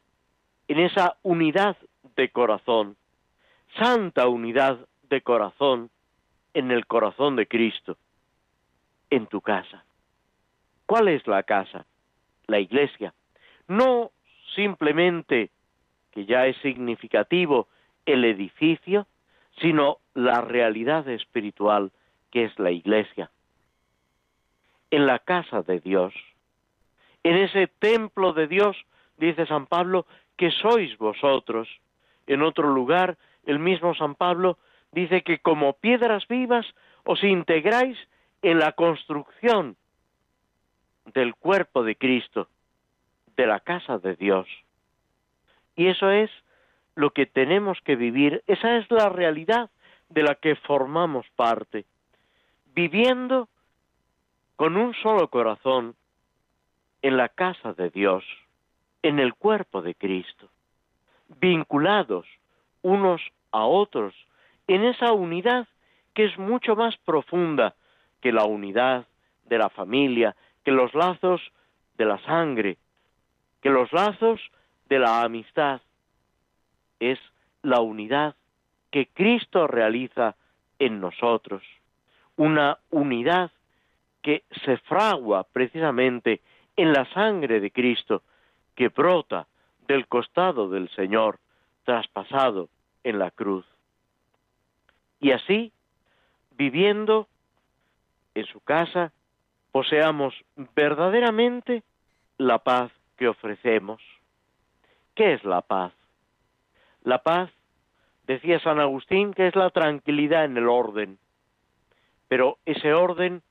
en 0.68 0.80
esa 0.80 1.18
unidad 1.24 1.78
de 2.16 2.30
corazón, 2.30 2.96
santa 3.78 4.28
unidad 4.28 4.80
de 5.10 5.22
corazón 5.22 5.90
en 6.60 6.72
el 6.72 6.86
corazón 6.86 7.38
de 7.38 7.48
Cristo, 7.48 7.98
en 9.10 9.28
tu 9.28 9.40
casa. 9.40 9.86
¿Cuál 10.86 11.08
es 11.08 11.26
la 11.26 11.44
casa? 11.44 11.86
La 12.48 12.60
iglesia. 12.60 13.14
No 13.68 14.12
simplemente, 14.56 15.52
que 16.12 16.26
ya 16.26 16.48
es 16.48 16.58
significativo, 16.58 17.70
el 18.06 18.26
edificio, 18.26 19.08
sino 19.62 20.00
la 20.14 20.42
realidad 20.42 21.08
espiritual 21.08 21.92
que 22.30 22.44
es 22.44 22.60
la 22.60 22.72
iglesia. 22.72 23.32
En 24.92 25.06
la 25.06 25.20
casa 25.20 25.62
de 25.62 25.80
Dios, 25.80 26.14
en 27.24 27.38
ese 27.38 27.68
templo 27.68 28.34
de 28.34 28.48
Dios, 28.48 28.76
dice 29.18 29.46
San 29.46 29.66
Pablo, 29.66 30.06
que 30.36 30.52
sois 30.52 30.98
vosotros. 30.98 31.70
En 32.28 32.42
otro 32.42 32.70
lugar, 32.70 33.18
el 33.46 33.60
mismo 33.60 33.96
San 33.96 34.16
Pablo 34.16 34.58
dice 34.92 35.22
que 35.22 35.40
como 35.40 35.74
piedras 35.74 36.28
vivas 36.28 36.66
os 37.04 37.24
integráis 37.24 37.98
en 38.42 38.60
la 38.60 38.72
construcción 38.74 39.76
del 41.14 41.36
cuerpo 41.36 41.84
de 41.84 41.96
Cristo, 41.96 42.48
de 43.36 43.48
la 43.48 43.60
casa 43.60 43.98
de 43.98 44.16
Dios. 44.16 44.48
Y 45.76 45.88
eso 45.88 46.12
es 46.12 46.30
lo 46.96 47.12
que 47.12 47.26
tenemos 47.26 47.80
que 47.82 47.96
vivir, 47.96 48.44
esa 48.48 48.78
es 48.78 48.90
la 48.92 49.10
realidad 49.10 49.70
de 50.10 50.24
la 50.24 50.36
que 50.36 50.56
formamos 50.56 51.26
parte, 51.36 51.86
viviendo 52.74 53.48
con 54.56 54.76
un 54.76 54.94
solo 54.96 55.30
corazón 55.30 55.96
en 57.02 57.16
la 57.16 57.30
casa 57.30 57.74
de 57.74 57.90
Dios, 57.90 58.26
en 59.02 59.20
el 59.20 59.34
cuerpo 59.34 59.82
de 59.82 59.96
Cristo, 59.96 60.50
vinculados 61.40 62.26
unos 62.82 63.22
a 63.52 63.66
otros 63.66 64.14
en 64.70 64.86
esa 64.86 65.14
unidad 65.14 65.68
que 66.14 66.26
es 66.26 66.38
mucho 66.38 66.76
más 66.76 66.96
profunda 66.98 67.74
que 68.22 68.32
la 68.32 68.46
unidad 68.46 69.08
de 69.46 69.58
la 69.58 69.70
familia, 69.70 70.36
que 70.64 70.72
los 70.72 70.94
lazos 70.94 71.42
de 71.98 72.06
la 72.06 72.20
sangre, 72.20 72.78
que 73.62 73.72
los 73.72 73.92
lazos 73.92 74.40
de 74.88 75.00
la 75.00 75.24
amistad. 75.24 75.82
Es 77.00 77.18
la 77.64 77.82
unidad 77.82 78.36
que 78.92 79.08
Cristo 79.08 79.66
realiza 79.66 80.36
en 80.78 81.02
nosotros, 81.02 81.64
una 82.36 82.78
unidad 82.92 83.52
que 84.22 84.44
se 84.66 84.78
fragua 84.78 85.46
precisamente 85.46 86.42
en 86.76 86.94
la 86.94 87.06
sangre 87.14 87.60
de 87.60 87.72
Cristo 87.72 88.22
que 88.76 88.90
brota 88.90 89.48
del 89.88 90.08
costado 90.08 90.70
del 90.70 90.90
Señor 90.90 91.40
traspasado 91.86 92.70
en 93.04 93.18
la 93.18 93.32
cruz 93.32 93.66
y 95.20 95.32
así, 95.32 95.72
viviendo 96.52 97.28
en 98.36 98.46
su 98.46 98.60
casa, 98.62 99.12
poseamos 99.72 100.34
verdaderamente 100.76 101.84
la 102.38 102.60
paz 102.60 102.92
que 103.18 103.28
ofrecemos. 103.28 104.02
¿Qué 105.16 105.34
es 105.34 105.44
la 105.44 105.62
paz? 105.62 105.94
La 107.04 107.22
paz, 107.24 107.52
decía 108.28 108.60
San 108.60 108.80
Agustín, 108.80 109.34
que 109.34 109.48
es 109.48 109.56
la 109.56 109.70
tranquilidad 109.70 110.46
en 110.46 110.58
el 110.58 110.68
orden, 110.68 111.18
pero 112.28 112.58
ese 112.66 112.94
orden 112.94 113.42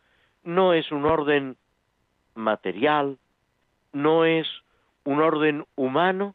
no 0.45 0.73
es 0.73 0.91
un 0.93 1.05
orden 1.05 1.57
material, 2.35 3.19
no 3.93 4.25
es 4.25 4.47
un 5.05 5.21
orden 5.21 5.67
humano, 5.75 6.35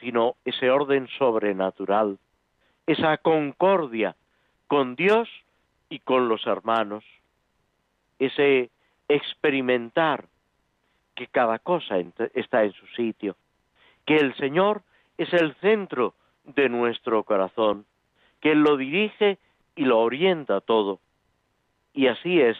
sino 0.00 0.36
ese 0.44 0.70
orden 0.70 1.08
sobrenatural, 1.18 2.18
esa 2.86 3.16
concordia 3.16 4.14
con 4.66 4.96
Dios 4.96 5.28
y 5.88 5.98
con 6.00 6.28
los 6.28 6.46
hermanos. 6.46 7.04
Ese 8.18 8.70
experimentar 9.08 10.26
que 11.14 11.26
cada 11.26 11.58
cosa 11.58 11.96
está 12.34 12.64
en 12.64 12.72
su 12.72 12.86
sitio, 12.88 13.36
que 14.04 14.16
el 14.16 14.34
Señor 14.36 14.82
es 15.18 15.32
el 15.32 15.54
centro 15.56 16.14
de 16.44 16.68
nuestro 16.68 17.22
corazón, 17.24 17.86
que 18.40 18.52
Él 18.52 18.60
lo 18.60 18.76
dirige 18.76 19.38
y 19.76 19.84
lo 19.84 20.00
orienta 20.00 20.60
todo. 20.60 21.00
Y 21.92 22.08
así 22.08 22.40
es 22.40 22.56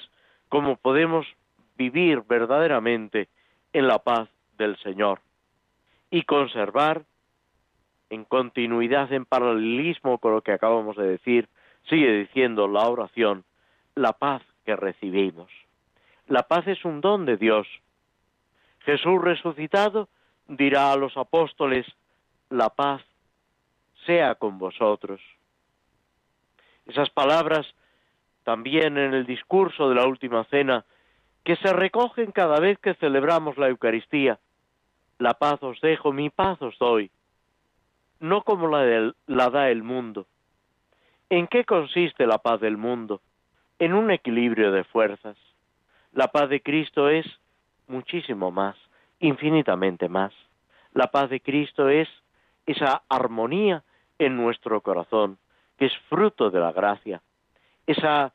como 0.49 0.77
podemos 0.77 1.27
vivir 1.77 2.23
verdaderamente 2.29 3.29
en 3.73 3.89
la 3.89 3.99
paz 3.99 4.29
del 4.57 4.77
Señor 4.79 5.21
y 6.11 6.23
conservar 6.23 7.05
en 8.11 8.25
continuidad, 8.25 9.13
en 9.13 9.25
paralelismo 9.25 10.19
con 10.19 10.33
lo 10.33 10.43
que 10.43 10.53
acabamos 10.53 10.97
de 10.97 11.09
decir, 11.09 11.49
sigue 11.89 12.13
diciendo 12.13 12.69
la 12.69 12.89
oración, 12.89 13.45
la 13.95 14.13
paz 14.13 14.43
que 14.65 14.77
recibimos. 14.77 15.51
La 16.27 16.45
paz 16.45 16.67
es 16.67 16.85
un 16.85 17.01
don 17.01 17.27
de 17.27 17.37
Dios. 17.37 17.67
Jesús 18.81 19.23
resucitado 19.23 20.09
dirá 20.49 20.93
a 20.93 20.97
los 20.97 21.17
apóstoles, 21.17 21.87
la 22.51 22.71
paz 22.71 23.03
sea 24.07 24.35
con 24.35 24.59
vosotros. 24.59 25.21
Esas 26.87 27.11
palabras 27.11 27.67
también 28.45 28.99
en 28.99 29.15
el 29.15 29.27
discurso 29.27 29.89
de 29.89 29.97
la 29.97 30.07
última 30.07 30.45
cena, 30.45 30.85
que 31.43 31.57
se 31.57 31.73
recogen 31.73 32.31
cada 32.31 32.61
vez 32.61 32.79
que 32.79 32.95
celebramos 32.95 33.59
la 33.59 33.69
Eucaristía. 33.69 34.39
La 35.19 35.35
paz 35.35 35.63
os 35.63 35.81
dejo, 35.81 36.13
mi 36.13 36.31
paz 36.31 36.61
os 36.63 36.79
doy, 36.79 37.11
no 38.21 38.43
como 38.43 38.69
la, 38.69 39.13
la 39.27 39.51
da 39.51 39.71
el 39.71 39.83
mundo. 39.83 40.27
¿En 41.31 41.47
qué 41.47 41.65
consiste 41.65 42.27
la 42.27 42.39
paz 42.39 42.61
del 42.61 42.77
mundo? 42.77 43.21
En 43.79 43.95
un 43.95 44.11
equilibrio 44.11 44.73
de 44.73 44.85
fuerzas. 44.85 45.37
La 46.13 46.29
paz 46.29 46.49
de 46.49 46.61
Cristo 46.61 47.09
es 47.09 47.27
muchísimo 47.89 48.51
más, 48.51 48.77
infinitamente 49.21 50.09
más. 50.09 50.33
La 50.93 51.09
paz 51.09 51.31
de 51.31 51.41
Cristo 51.41 51.89
es 51.89 52.09
esa 52.67 53.03
armonía 53.09 53.83
en 54.19 54.37
nuestro 54.37 54.81
corazón, 54.83 55.39
que 55.79 55.87
es 55.87 55.97
fruto 56.09 56.51
de 56.51 56.61
la 56.61 56.73
gracia, 56.73 57.21
esa 57.87 58.33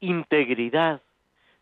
integridad, 0.00 1.00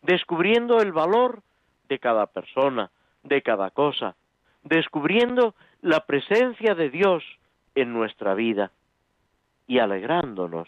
descubriendo 0.01 0.81
el 0.81 0.91
valor 0.91 1.41
de 1.87 1.99
cada 1.99 2.25
persona, 2.25 2.91
de 3.23 3.41
cada 3.41 3.69
cosa, 3.69 4.15
descubriendo 4.63 5.55
la 5.81 6.05
presencia 6.05 6.75
de 6.75 6.89
Dios 6.89 7.23
en 7.75 7.93
nuestra 7.93 8.33
vida 8.33 8.71
y 9.71 9.79
alegrándonos, 9.79 10.67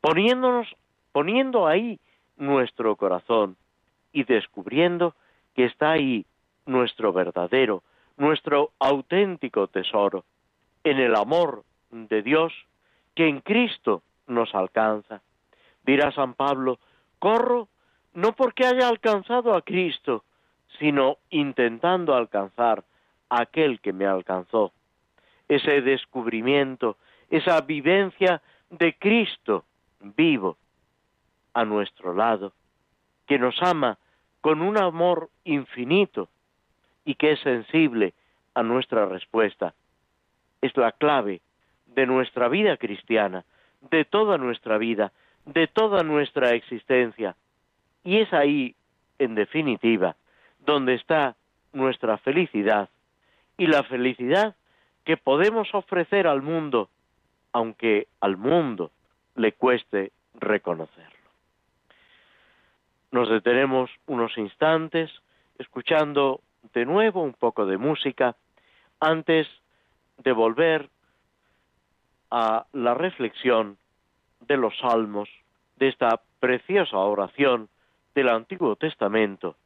poniéndonos, 0.00 0.68
poniendo 1.10 1.66
ahí 1.66 1.98
nuestro 2.36 2.94
corazón 2.94 3.56
y 4.12 4.22
descubriendo 4.22 5.16
que 5.56 5.64
está 5.64 5.90
ahí 5.90 6.24
nuestro 6.64 7.12
verdadero, 7.12 7.82
nuestro 8.16 8.70
auténtico 8.78 9.66
tesoro, 9.66 10.24
en 10.84 11.00
el 11.00 11.16
amor 11.16 11.64
de 11.90 12.22
Dios 12.22 12.52
que 13.16 13.26
en 13.26 13.40
Cristo 13.40 14.02
nos 14.28 14.54
alcanza. 14.54 15.20
Dirá 15.84 16.12
San 16.12 16.34
Pablo, 16.34 16.78
corro 17.18 17.66
no 18.12 18.36
porque 18.36 18.66
haya 18.66 18.86
alcanzado 18.86 19.56
a 19.56 19.62
Cristo, 19.62 20.22
sino 20.78 21.18
intentando 21.30 22.14
alcanzar 22.14 22.84
a 23.30 23.42
aquel 23.42 23.80
que 23.80 23.92
me 23.92 24.06
alcanzó. 24.06 24.70
Ese 25.48 25.80
descubrimiento, 25.80 26.98
esa 27.30 27.60
vivencia 27.60 28.42
de 28.70 28.94
Cristo 28.94 29.64
vivo 30.00 30.56
a 31.52 31.64
nuestro 31.64 32.14
lado, 32.14 32.52
que 33.26 33.38
nos 33.38 33.60
ama 33.62 33.98
con 34.40 34.60
un 34.60 34.76
amor 34.76 35.30
infinito 35.44 36.28
y 37.04 37.14
que 37.14 37.32
es 37.32 37.40
sensible 37.40 38.12
a 38.54 38.62
nuestra 38.62 39.06
respuesta. 39.06 39.74
Es 40.60 40.76
la 40.76 40.92
clave 40.92 41.40
de 41.86 42.06
nuestra 42.06 42.48
vida 42.48 42.76
cristiana, 42.76 43.44
de 43.90 44.04
toda 44.04 44.38
nuestra 44.38 44.78
vida, 44.78 45.12
de 45.44 45.66
toda 45.66 46.02
nuestra 46.02 46.52
existencia. 46.52 47.36
Y 48.02 48.18
es 48.18 48.32
ahí, 48.32 48.74
en 49.18 49.34
definitiva, 49.34 50.16
donde 50.58 50.94
está 50.94 51.36
nuestra 51.72 52.18
felicidad 52.18 52.88
y 53.56 53.66
la 53.66 53.82
felicidad 53.84 54.56
que 55.04 55.16
podemos 55.16 55.72
ofrecer 55.74 56.26
al 56.26 56.42
mundo, 56.42 56.88
aunque 57.54 58.08
al 58.20 58.36
mundo 58.36 58.90
le 59.36 59.52
cueste 59.52 60.12
reconocerlo. 60.34 61.30
Nos 63.12 63.30
detenemos 63.30 63.90
unos 64.06 64.36
instantes 64.36 65.10
escuchando 65.58 66.40
de 66.72 66.84
nuevo 66.84 67.22
un 67.22 67.32
poco 67.32 67.64
de 67.64 67.78
música 67.78 68.34
antes 68.98 69.46
de 70.18 70.32
volver 70.32 70.90
a 72.30 72.66
la 72.72 72.94
reflexión 72.94 73.78
de 74.40 74.56
los 74.56 74.76
salmos, 74.78 75.28
de 75.76 75.88
esta 75.88 76.20
preciosa 76.40 76.96
oración 76.96 77.68
del 78.16 78.30
Antiguo 78.30 78.74
Testamento 78.74 79.56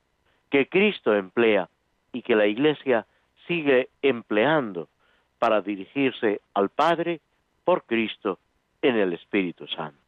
que 0.51 0.69
Cristo 0.69 1.15
emplea 1.15 1.71
y 2.13 2.21
que 2.21 2.37
la 2.37 2.47
Iglesia 2.47 3.07
sigue 3.47 3.89
empleando 4.03 4.89
para 5.39 5.63
dirigirse 5.63 6.43
al 6.53 6.69
Padre 6.69 7.21
por 7.69 7.85
Cristo 7.85 8.39
en 8.81 8.97
el 8.97 9.13
Espíritu 9.13 9.67
Santo. 9.67 10.08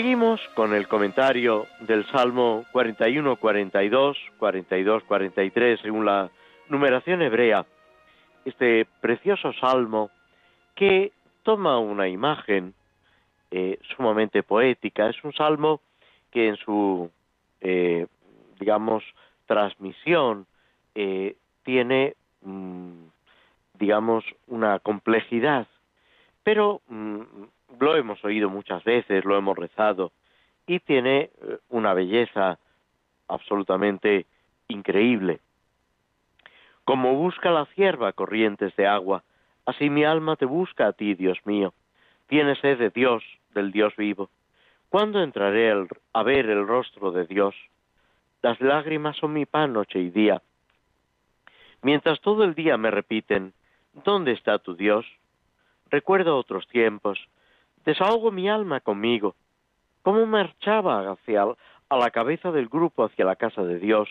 Seguimos 0.00 0.40
con 0.54 0.72
el 0.72 0.88
comentario 0.88 1.66
del 1.80 2.06
Salmo 2.06 2.64
41, 2.72 3.36
42, 3.36 4.16
42, 4.38 5.04
43, 5.04 5.78
según 5.82 6.06
la 6.06 6.30
numeración 6.70 7.20
hebrea. 7.20 7.66
Este 8.46 8.86
precioso 9.02 9.52
salmo 9.60 10.10
que 10.74 11.12
toma 11.42 11.78
una 11.78 12.08
imagen 12.08 12.72
eh, 13.50 13.78
sumamente 13.94 14.42
poética. 14.42 15.10
Es 15.10 15.22
un 15.22 15.34
salmo 15.34 15.82
que 16.30 16.48
en 16.48 16.56
su, 16.56 17.10
eh, 17.60 18.06
digamos, 18.58 19.04
transmisión 19.44 20.46
eh, 20.94 21.36
tiene, 21.62 22.14
mm, 22.40 23.04
digamos, 23.74 24.24
una 24.46 24.78
complejidad, 24.78 25.66
pero 26.42 26.80
mm, 26.88 27.20
lo 27.78 27.96
hemos 27.96 28.24
oído 28.24 28.48
muchas 28.50 28.82
veces, 28.84 29.24
lo 29.24 29.36
hemos 29.36 29.56
rezado, 29.56 30.12
y 30.66 30.80
tiene 30.80 31.30
eh, 31.42 31.58
una 31.68 31.94
belleza 31.94 32.58
absolutamente 33.28 34.26
increíble. 34.68 35.40
Como 36.84 37.14
busca 37.14 37.50
la 37.50 37.66
cierva 37.66 38.12
corrientes 38.12 38.74
de 38.76 38.86
agua, 38.86 39.22
así 39.66 39.90
mi 39.90 40.04
alma 40.04 40.36
te 40.36 40.46
busca 40.46 40.88
a 40.88 40.92
ti, 40.92 41.14
Dios 41.14 41.38
mío. 41.44 41.72
Tienes 42.26 42.58
sed 42.58 42.78
de 42.78 42.90
Dios, 42.90 43.22
del 43.54 43.72
Dios 43.72 43.94
vivo. 43.96 44.30
¿Cuándo 44.88 45.22
entraré 45.22 45.72
a 46.12 46.22
ver 46.22 46.46
el 46.50 46.66
rostro 46.66 47.12
de 47.12 47.26
Dios? 47.26 47.54
Las 48.42 48.60
lágrimas 48.60 49.16
son 49.16 49.32
mi 49.32 49.46
pan 49.46 49.72
noche 49.72 50.00
y 50.00 50.10
día. 50.10 50.42
Mientras 51.82 52.20
todo 52.20 52.44
el 52.44 52.54
día 52.54 52.76
me 52.76 52.90
repiten, 52.90 53.52
¿dónde 54.04 54.32
está 54.32 54.58
tu 54.58 54.74
Dios? 54.74 55.06
Recuerdo 55.90 56.36
otros 56.36 56.66
tiempos, 56.68 57.18
Desahogo 57.84 58.30
mi 58.30 58.48
alma 58.48 58.80
conmigo. 58.80 59.34
¿Cómo 60.02 60.24
marchaba 60.26 61.10
hacia 61.10 61.44
a 61.88 61.96
la 61.96 62.10
cabeza 62.10 62.52
del 62.52 62.68
grupo 62.68 63.04
hacia 63.04 63.24
la 63.24 63.36
casa 63.36 63.62
de 63.62 63.78
Dios, 63.78 64.08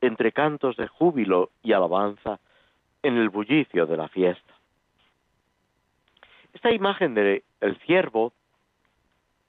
entre 0.00 0.32
cantos 0.32 0.76
de 0.76 0.86
júbilo 0.86 1.50
y 1.62 1.72
alabanza, 1.72 2.38
en 3.02 3.16
el 3.16 3.28
bullicio 3.28 3.86
de 3.86 3.96
la 3.96 4.08
fiesta? 4.08 4.54
Esta 6.52 6.70
imagen 6.70 7.14
del 7.14 7.42
el 7.60 7.76
ciervo 7.80 8.32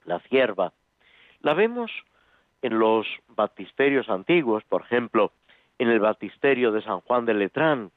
la 0.08 0.18
cierva, 0.20 0.72
la 1.42 1.54
vemos 1.54 1.90
en 2.62 2.78
los 2.78 3.06
baptisterios 3.28 4.08
antiguos, 4.08 4.64
por 4.64 4.82
ejemplo, 4.82 5.32
en 5.78 5.88
el 5.88 6.00
baptisterio 6.00 6.72
de 6.72 6.82
San 6.82 7.00
Juan 7.00 7.24
de 7.24 7.34
Letrán, 7.34 7.90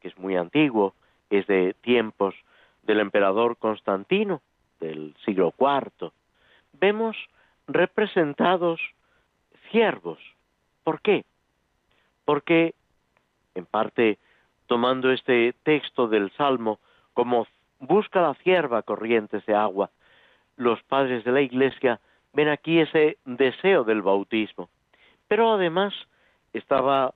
que 0.00 0.08
es 0.08 0.18
muy 0.18 0.36
antiguo, 0.36 0.94
es 1.30 1.46
de 1.46 1.74
tiempos 1.80 2.34
del 2.82 3.00
emperador 3.00 3.56
Constantino, 3.56 4.42
del 4.80 5.14
siglo 5.24 5.54
IV, 5.58 6.10
vemos 6.72 7.16
representados 7.66 8.80
ciervos. 9.70 10.18
¿Por 10.82 11.00
qué? 11.00 11.24
Porque, 12.24 12.74
en 13.54 13.66
parte, 13.66 14.18
tomando 14.66 15.10
este 15.10 15.54
texto 15.62 16.08
del 16.08 16.30
Salmo 16.32 16.78
como 17.12 17.46
busca 17.80 18.20
la 18.20 18.34
cierva 18.34 18.82
corrientes 18.82 19.44
de 19.46 19.54
agua, 19.54 19.90
los 20.56 20.82
padres 20.84 21.24
de 21.24 21.32
la 21.32 21.40
Iglesia 21.40 22.00
ven 22.32 22.48
aquí 22.48 22.80
ese 22.80 23.18
deseo 23.24 23.84
del 23.84 24.02
bautismo. 24.02 24.68
Pero 25.28 25.52
además 25.52 25.94
estaba 26.52 27.14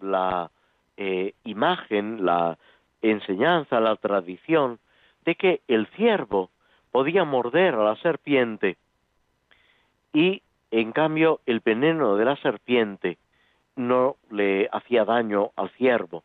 la 0.00 0.50
eh, 0.96 1.34
imagen, 1.44 2.24
la 2.24 2.58
enseñanza, 3.02 3.80
la 3.80 3.96
tradición 3.96 4.78
de 5.24 5.34
que 5.34 5.60
el 5.68 5.86
ciervo 5.88 6.50
podía 6.94 7.24
morder 7.24 7.74
a 7.74 7.82
la 7.82 7.96
serpiente 7.96 8.76
y 10.12 10.42
en 10.70 10.92
cambio 10.92 11.40
el 11.44 11.58
veneno 11.58 12.14
de 12.14 12.24
la 12.24 12.36
serpiente 12.36 13.18
no 13.74 14.14
le 14.30 14.68
hacía 14.70 15.04
daño 15.04 15.50
al 15.56 15.70
ciervo. 15.70 16.22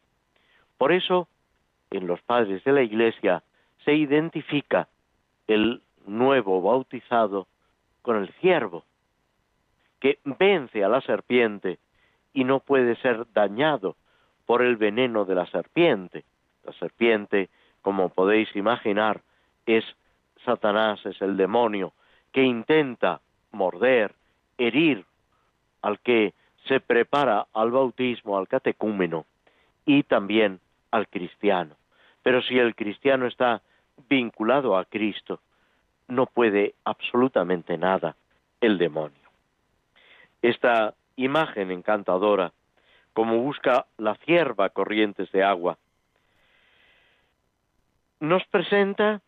Por 0.77 0.91
eso, 0.91 1.27
en 1.89 2.05
los 2.05 2.21
padres 2.21 2.63
de 2.65 2.71
la 2.71 2.83
Iglesia 2.83 3.41
se 3.83 3.95
identifica 3.95 4.87
el 5.47 5.81
nuevo 6.05 6.61
bautizado 6.61 7.47
con 8.03 8.17
el 8.17 8.31
ciervo, 8.33 8.83
que 9.99 10.19
vence 10.23 10.83
a 10.83 10.87
la 10.87 11.01
serpiente 11.01 11.79
y 12.31 12.43
no 12.43 12.59
puede 12.59 12.95
ser 12.97 13.25
dañado 13.33 13.95
por 14.45 14.61
el 14.61 14.77
veneno 14.77 15.25
de 15.25 15.33
la 15.33 15.47
serpiente. 15.47 16.25
La 16.63 16.73
serpiente, 16.73 17.49
como 17.81 18.09
podéis 18.09 18.55
imaginar, 18.55 19.21
es 19.65 19.83
Satanás, 20.49 21.05
es 21.05 21.21
el 21.21 21.37
demonio, 21.37 21.93
que 22.31 22.41
intenta 22.41 23.21
morder, 23.51 24.15
herir 24.57 25.05
al 25.83 25.99
que 25.99 26.33
se 26.67 26.79
prepara 26.79 27.45
al 27.53 27.69
bautismo, 27.69 28.35
al 28.35 28.47
catecúmeno 28.47 29.25
y 29.85 30.01
también 30.01 30.59
al 30.89 31.07
cristiano. 31.07 31.75
Pero 32.23 32.41
si 32.41 32.57
el 32.57 32.73
cristiano 32.73 33.27
está 33.27 33.61
vinculado 34.09 34.75
a 34.75 34.85
Cristo, 34.85 35.39
no 36.07 36.25
puede 36.25 36.73
absolutamente 36.83 37.77
nada 37.77 38.15
el 38.59 38.79
demonio. 38.79 39.29
Esta 40.41 40.95
imagen 41.15 41.69
encantadora, 41.69 42.53
como 43.13 43.37
busca 43.37 43.85
la 43.99 44.15
cierva 44.25 44.69
corrientes 44.69 45.31
de 45.31 45.43
agua, 45.43 45.77
nos 48.19 48.43
presenta 48.47 49.21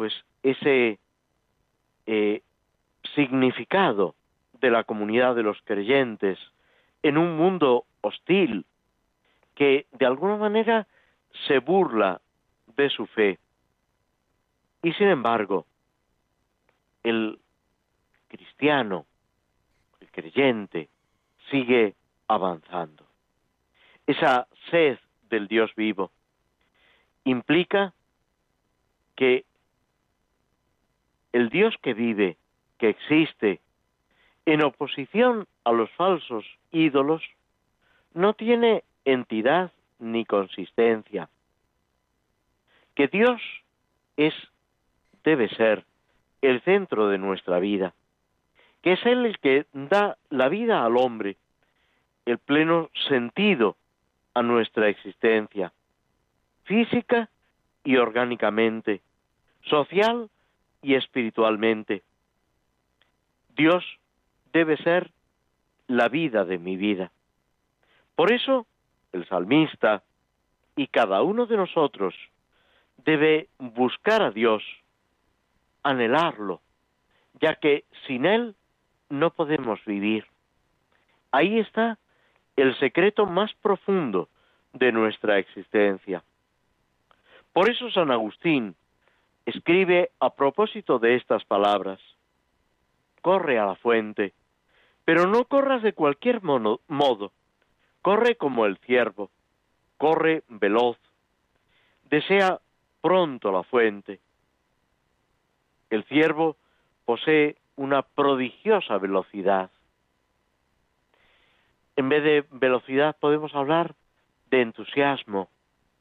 pues 0.00 0.14
ese 0.42 0.98
eh, 2.06 2.42
significado 3.14 4.14
de 4.58 4.70
la 4.70 4.84
comunidad 4.84 5.34
de 5.34 5.42
los 5.42 5.60
creyentes 5.64 6.38
en 7.02 7.18
un 7.18 7.36
mundo 7.36 7.84
hostil 8.00 8.64
que 9.54 9.84
de 9.92 10.06
alguna 10.06 10.36
manera 10.36 10.86
se 11.46 11.58
burla 11.58 12.22
de 12.78 12.88
su 12.88 13.04
fe. 13.08 13.38
Y 14.82 14.94
sin 14.94 15.08
embargo, 15.08 15.66
el 17.02 17.38
cristiano, 18.28 19.04
el 20.00 20.10
creyente, 20.10 20.88
sigue 21.50 21.94
avanzando. 22.26 23.04
Esa 24.06 24.48
sed 24.70 24.98
del 25.28 25.46
Dios 25.46 25.70
vivo 25.76 26.10
implica 27.24 27.92
que 29.14 29.44
el 31.32 31.48
Dios 31.48 31.74
que 31.82 31.94
vive, 31.94 32.36
que 32.78 32.88
existe, 32.90 33.60
en 34.46 34.62
oposición 34.64 35.46
a 35.64 35.72
los 35.72 35.90
falsos 35.92 36.44
ídolos, 36.72 37.22
no 38.14 38.34
tiene 38.34 38.82
entidad 39.04 39.72
ni 39.98 40.24
consistencia. 40.24 41.28
Que 42.94 43.08
Dios 43.08 43.40
es, 44.16 44.34
debe 45.24 45.48
ser, 45.50 45.84
el 46.42 46.60
centro 46.62 47.08
de 47.08 47.18
nuestra 47.18 47.58
vida, 47.58 47.94
que 48.82 48.92
es 48.92 49.06
Él 49.06 49.26
el 49.26 49.38
que 49.38 49.66
da 49.72 50.16
la 50.30 50.48
vida 50.48 50.84
al 50.84 50.96
hombre, 50.96 51.36
el 52.24 52.38
pleno 52.38 52.90
sentido 53.08 53.76
a 54.34 54.42
nuestra 54.42 54.88
existencia, 54.88 55.72
física 56.64 57.28
y 57.84 57.96
orgánicamente, 57.96 59.00
social 59.62 60.30
y 60.82 60.94
espiritualmente. 60.94 62.02
Dios 63.56 63.84
debe 64.52 64.76
ser 64.78 65.10
la 65.86 66.08
vida 66.08 66.44
de 66.44 66.58
mi 66.58 66.76
vida. 66.76 67.10
Por 68.14 68.32
eso, 68.32 68.66
el 69.12 69.26
salmista 69.26 70.02
y 70.76 70.86
cada 70.86 71.22
uno 71.22 71.46
de 71.46 71.56
nosotros 71.56 72.14
debe 73.04 73.48
buscar 73.58 74.22
a 74.22 74.30
Dios, 74.30 74.62
anhelarlo, 75.82 76.60
ya 77.40 77.56
que 77.56 77.84
sin 78.06 78.26
Él 78.26 78.54
no 79.08 79.30
podemos 79.30 79.84
vivir. 79.84 80.26
Ahí 81.32 81.58
está 81.58 81.98
el 82.56 82.78
secreto 82.78 83.26
más 83.26 83.52
profundo 83.54 84.28
de 84.72 84.92
nuestra 84.92 85.38
existencia. 85.38 86.22
Por 87.52 87.70
eso 87.70 87.90
San 87.90 88.10
Agustín 88.10 88.74
escribe 89.50 90.10
a 90.20 90.30
propósito 90.34 90.98
de 90.98 91.16
estas 91.16 91.44
palabras, 91.44 92.00
corre 93.22 93.58
a 93.58 93.66
la 93.66 93.76
fuente, 93.76 94.32
pero 95.04 95.26
no 95.26 95.44
corras 95.44 95.82
de 95.82 95.92
cualquier 95.92 96.42
modo, 96.42 97.32
corre 98.02 98.36
como 98.36 98.66
el 98.66 98.78
ciervo, 98.78 99.30
corre 99.98 100.42
veloz, 100.48 100.98
desea 102.04 102.60
pronto 103.00 103.52
la 103.52 103.62
fuente. 103.62 104.20
El 105.90 106.04
ciervo 106.04 106.56
posee 107.04 107.56
una 107.76 108.02
prodigiosa 108.02 108.98
velocidad. 108.98 109.70
En 111.96 112.08
vez 112.08 112.22
de 112.22 112.44
velocidad 112.50 113.16
podemos 113.18 113.54
hablar 113.54 113.94
de 114.50 114.62
entusiasmo, 114.62 115.48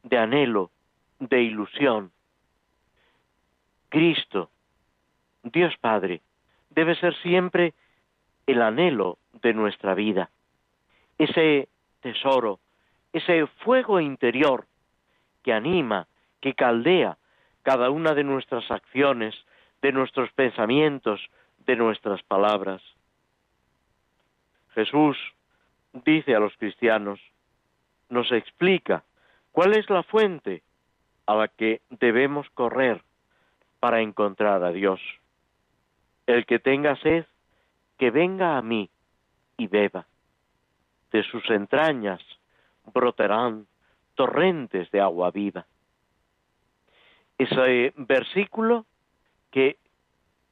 de 0.04 0.18
anhelo, 0.18 0.72
de 1.20 1.41
ilusión. 1.41 2.12
Cristo, 3.89 4.49
Dios 5.43 5.75
Padre, 5.77 6.21
debe 6.69 6.95
ser 6.95 7.15
siempre 7.21 7.73
el 8.45 8.61
anhelo 8.61 9.17
de 9.41 9.53
nuestra 9.53 9.93
vida, 9.95 10.29
ese 11.17 11.67
tesoro, 12.01 12.59
ese 13.13 13.47
fuego 13.63 13.99
interior 13.99 14.65
que 15.43 15.53
anima, 15.53 16.07
que 16.41 16.53
caldea 16.53 17.17
cada 17.63 17.89
una 17.89 18.13
de 18.13 18.23
nuestras 18.23 18.69
acciones, 18.71 19.35
de 19.81 19.91
nuestros 19.91 20.31
pensamientos, 20.33 21.21
de 21.65 21.75
nuestras 21.75 22.21
palabras. 22.23 22.81
Jesús 24.73 25.17
dice 25.93 26.35
a 26.35 26.39
los 26.39 26.55
cristianos, 26.57 27.19
nos 28.09 28.31
explica 28.31 29.03
cuál 29.51 29.73
es 29.73 29.89
la 29.89 30.03
fuente 30.03 30.63
a 31.25 31.35
la 31.35 31.47
que 31.47 31.81
debemos 31.89 32.49
correr 32.51 33.03
para 33.80 34.01
encontrar 34.01 34.63
a 34.63 34.71
Dios. 34.71 34.99
El 36.27 36.45
que 36.45 36.59
tenga 36.59 36.95
sed, 36.97 37.25
que 37.97 38.11
venga 38.11 38.57
a 38.57 38.61
mí 38.61 38.89
y 39.57 39.67
beba. 39.67 40.05
De 41.11 41.23
sus 41.23 41.49
entrañas 41.49 42.21
brotarán 42.93 43.67
torrentes 44.15 44.89
de 44.91 45.01
agua 45.01 45.32
viva. 45.32 45.65
Ese 47.38 47.93
versículo 47.95 48.86
que, 49.49 49.77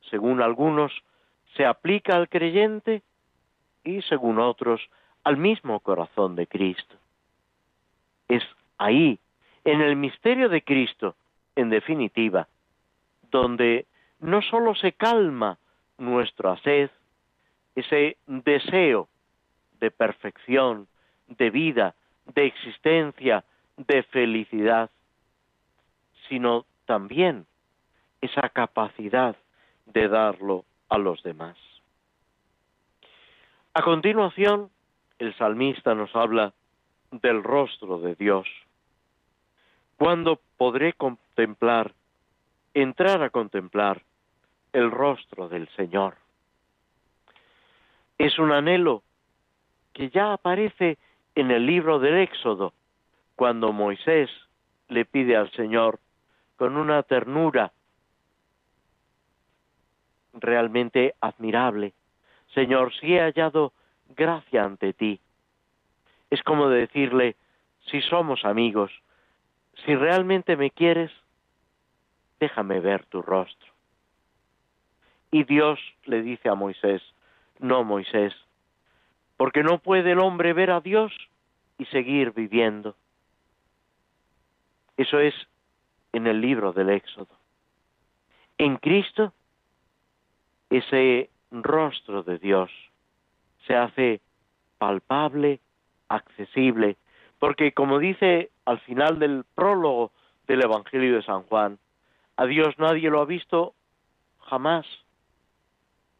según 0.09 0.41
algunos, 0.41 0.91
se 1.55 1.65
aplica 1.65 2.15
al 2.15 2.29
creyente 2.29 3.03
y, 3.83 4.01
según 4.03 4.39
otros, 4.39 4.81
al 5.23 5.37
mismo 5.37 5.79
corazón 5.81 6.35
de 6.35 6.47
Cristo. 6.47 6.95
Es 8.29 8.43
ahí, 8.77 9.19
en 9.65 9.81
el 9.81 9.95
misterio 9.97 10.47
de 10.49 10.61
Cristo, 10.63 11.15
en 11.55 11.69
definitiva, 11.69 12.47
donde 13.31 13.85
no 14.19 14.41
sólo 14.41 14.75
se 14.75 14.93
calma 14.93 15.57
nuestra 15.97 16.57
sed, 16.61 16.89
ese 17.75 18.17
deseo 18.25 19.07
de 19.79 19.91
perfección, 19.91 20.87
de 21.27 21.49
vida, 21.49 21.95
de 22.33 22.45
existencia, 22.45 23.43
de 23.77 24.03
felicidad, 24.03 24.89
sino 26.27 26.65
también 26.85 27.45
esa 28.21 28.49
capacidad 28.49 29.35
de 29.85 30.07
darlo 30.07 30.65
a 30.89 30.97
los 30.97 31.21
demás. 31.23 31.57
A 33.73 33.83
continuación, 33.83 34.71
el 35.19 35.35
salmista 35.37 35.93
nos 35.93 36.15
habla 36.15 36.53
del 37.11 37.43
rostro 37.43 37.99
de 37.99 38.15
Dios. 38.15 38.47
¿Cuándo 39.97 40.39
podré 40.57 40.93
contemplar, 40.93 41.93
entrar 42.81 43.23
a 43.23 43.29
contemplar 43.29 44.03
el 44.73 44.91
rostro 44.91 45.49
del 45.49 45.67
Señor? 45.69 46.15
Es 48.17 48.37
un 48.39 48.51
anhelo 48.51 49.03
que 49.93 50.09
ya 50.09 50.33
aparece 50.33 50.97
en 51.35 51.51
el 51.51 51.65
libro 51.65 51.99
del 51.99 52.17
Éxodo, 52.17 52.73
cuando 53.35 53.71
Moisés 53.71 54.29
le 54.89 55.05
pide 55.05 55.35
al 55.35 55.51
Señor 55.51 55.99
con 56.55 56.77
una 56.77 57.03
ternura 57.03 57.71
realmente 60.33 61.15
admirable, 61.19 61.93
Señor, 62.53 62.93
si 62.95 63.15
he 63.15 63.21
hallado 63.21 63.73
gracia 64.15 64.63
ante 64.63 64.93
ti. 64.93 65.19
Es 66.29 66.43
como 66.43 66.69
decirle, 66.69 67.35
si 67.89 68.01
somos 68.01 68.45
amigos, 68.45 68.91
si 69.85 69.95
realmente 69.95 70.55
me 70.57 70.71
quieres, 70.71 71.11
déjame 72.39 72.79
ver 72.79 73.05
tu 73.05 73.21
rostro. 73.21 73.71
Y 75.31 75.43
Dios 75.43 75.79
le 76.05 76.21
dice 76.21 76.49
a 76.49 76.55
Moisés, 76.55 77.01
no 77.59 77.83
Moisés, 77.83 78.33
porque 79.35 79.63
no 79.63 79.79
puede 79.79 80.11
el 80.11 80.19
hombre 80.19 80.53
ver 80.53 80.71
a 80.71 80.81
Dios 80.81 81.11
y 81.77 81.85
seguir 81.85 82.31
viviendo. 82.31 82.95
Eso 84.95 85.19
es 85.19 85.35
en 86.13 86.27
el 86.27 86.41
libro 86.41 86.73
del 86.73 86.89
Éxodo. 86.89 87.37
En 88.57 88.77
Cristo, 88.77 89.33
ese 90.69 91.29
rostro 91.51 92.23
de 92.23 92.39
Dios 92.39 92.71
se 93.67 93.75
hace 93.75 94.21
palpable, 94.77 95.59
accesible, 96.09 96.97
porque 97.39 97.73
como 97.73 97.99
dice 97.99 98.49
al 98.65 98.79
final 98.79 99.19
del 99.19 99.43
prólogo 99.55 100.11
del 100.47 100.63
Evangelio 100.63 101.15
de 101.15 101.23
San 101.23 101.43
Juan, 101.43 101.77
a 102.37 102.45
Dios 102.45 102.77
nadie 102.77 103.09
lo 103.09 103.21
ha 103.21 103.25
visto 103.25 103.73
jamás. 104.39 104.85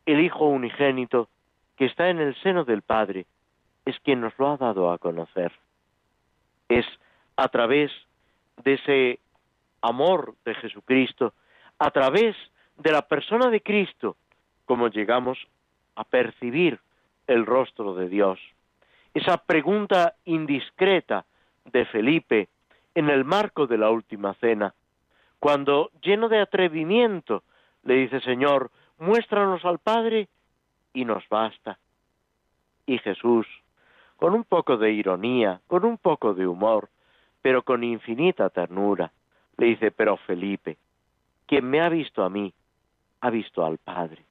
El 0.05 0.19
Hijo 0.19 0.45
unigénito 0.45 1.29
que 1.75 1.85
está 1.85 2.09
en 2.09 2.19
el 2.19 2.35
seno 2.41 2.65
del 2.65 2.81
Padre 2.81 3.27
es 3.85 3.99
quien 3.99 4.21
nos 4.21 4.37
lo 4.37 4.49
ha 4.49 4.57
dado 4.57 4.91
a 4.91 4.97
conocer. 4.97 5.51
Es 6.67 6.85
a 7.35 7.47
través 7.49 7.91
de 8.63 8.73
ese 8.73 9.19
amor 9.81 10.33
de 10.43 10.55
Jesucristo, 10.55 11.33
a 11.77 11.91
través 11.91 12.35
de 12.77 12.91
la 12.91 13.03
persona 13.03 13.49
de 13.49 13.61
Cristo, 13.61 14.17
como 14.65 14.89
llegamos 14.89 15.37
a 15.95 16.03
percibir 16.03 16.79
el 17.27 17.45
rostro 17.45 17.93
de 17.93 18.09
Dios. 18.09 18.39
Esa 19.13 19.37
pregunta 19.37 20.15
indiscreta 20.25 21.25
de 21.65 21.85
Felipe 21.85 22.49
en 22.95 23.09
el 23.09 23.23
marco 23.23 23.67
de 23.67 23.77
la 23.77 23.91
última 23.91 24.33
cena, 24.35 24.73
cuando 25.39 25.91
lleno 26.01 26.29
de 26.29 26.41
atrevimiento 26.41 27.43
le 27.83 27.95
dice 27.95 28.19
Señor, 28.21 28.71
muéstranos 28.97 29.63
al 29.65 29.79
Padre 29.79 30.27
y 30.93 31.05
nos 31.05 31.27
basta. 31.29 31.77
Y 32.85 32.97
Jesús, 32.99 33.47
con 34.17 34.33
un 34.33 34.43
poco 34.43 34.77
de 34.77 34.91
ironía, 34.91 35.61
con 35.67 35.85
un 35.85 35.97
poco 35.97 36.33
de 36.33 36.47
humor, 36.47 36.89
pero 37.41 37.63
con 37.63 37.83
infinita 37.83 38.49
ternura, 38.49 39.11
le 39.57 39.67
dice, 39.67 39.91
pero 39.91 40.17
Felipe, 40.17 40.77
quien 41.45 41.69
me 41.69 41.81
ha 41.81 41.89
visto 41.89 42.23
a 42.23 42.29
mí, 42.29 42.53
ha 43.21 43.29
visto 43.29 43.65
al 43.65 43.77
Padre. 43.77 44.23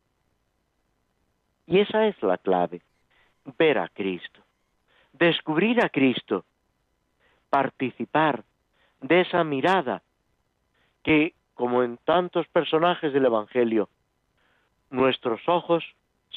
Y 1.66 1.80
esa 1.80 2.06
es 2.06 2.20
la 2.22 2.38
clave, 2.38 2.82
ver 3.58 3.78
a 3.78 3.88
Cristo, 3.88 4.40
descubrir 5.12 5.82
a 5.84 5.88
Cristo, 5.88 6.44
participar 7.50 8.44
de 9.00 9.22
esa 9.22 9.42
mirada 9.44 10.02
que, 11.06 11.34
como 11.54 11.84
en 11.84 11.98
tantos 11.98 12.48
personajes 12.48 13.12
del 13.12 13.26
Evangelio, 13.26 13.88
nuestros 14.90 15.40
ojos 15.48 15.84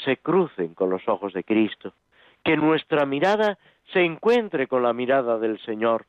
se 0.06 0.18
crucen 0.18 0.76
con 0.76 0.92
los 0.92 1.10
ojos 1.10 1.34
de 1.34 1.44
Cristo, 1.44 1.92
que 2.44 2.56
nuestra 2.56 3.08
mirada 3.08 3.58
se 3.92 4.06
encuentre 4.06 4.68
con 4.68 4.84
la 4.84 4.94
mirada 4.94 5.40
del 5.40 5.60
Señor 5.62 6.06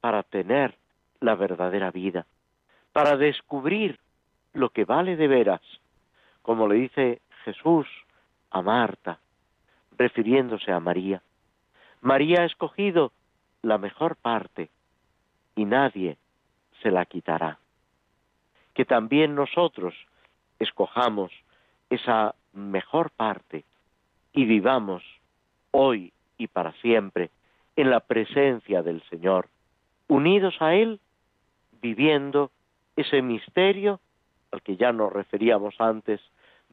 para 0.00 0.24
tener 0.24 0.74
la 1.20 1.36
verdadera 1.36 1.92
vida, 1.92 2.26
para 2.92 3.16
descubrir 3.16 4.00
lo 4.54 4.70
que 4.70 4.84
vale 4.84 5.14
de 5.14 5.28
veras, 5.28 5.62
como 6.42 6.66
le 6.66 6.74
dice 6.74 7.22
Jesús 7.44 7.86
a 8.50 8.60
Marta, 8.60 9.20
refiriéndose 9.96 10.72
a 10.72 10.80
María. 10.80 11.22
María 12.00 12.40
ha 12.40 12.44
escogido 12.44 13.12
la 13.62 13.78
mejor 13.78 14.16
parte 14.16 14.68
y 15.54 15.64
nadie 15.64 16.16
se 16.82 16.90
la 16.90 17.06
quitará. 17.06 17.58
Que 18.74 18.84
también 18.84 19.34
nosotros 19.34 19.94
escojamos 20.58 21.30
esa 21.90 22.34
mejor 22.52 23.10
parte 23.10 23.64
y 24.32 24.44
vivamos 24.44 25.02
hoy 25.70 26.12
y 26.38 26.46
para 26.48 26.72
siempre 26.80 27.30
en 27.76 27.90
la 27.90 28.00
presencia 28.00 28.82
del 28.82 29.02
Señor, 29.08 29.48
unidos 30.08 30.54
a 30.60 30.74
Él, 30.74 31.00
viviendo 31.80 32.50
ese 32.96 33.22
misterio 33.22 34.00
al 34.50 34.62
que 34.62 34.76
ya 34.76 34.92
nos 34.92 35.12
referíamos 35.12 35.74
antes, 35.80 36.20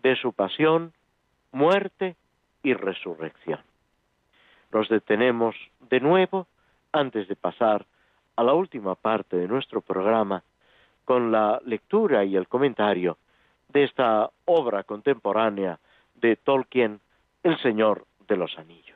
de 0.02 0.16
su 0.16 0.34
pasión, 0.34 0.94
muerte 1.52 2.16
y 2.64 2.74
resurrección. 2.74 3.60
Nos 4.72 4.88
detenemos 4.90 5.56
de 5.90 6.00
nuevo 6.00 6.48
antes 6.92 7.28
de 7.28 7.36
pasar 7.36 7.86
a 8.40 8.44
la 8.44 8.54
última 8.54 8.96
parte 8.96 9.36
de 9.36 9.50
nuestro 9.50 9.82
programa 9.82 10.42
con 11.04 11.30
la 11.30 11.62
lectura 11.66 12.24
y 12.24 12.38
el 12.38 12.48
comentario 12.48 13.18
de 13.68 13.84
esta 13.84 14.30
obra 14.46 14.84
contemporánea 14.84 15.78
de 16.16 16.38
Tolkien, 16.38 17.02
El 17.44 17.62
Señor 17.62 18.06
de 18.30 18.38
los 18.38 18.58
Anillos. 18.58 18.89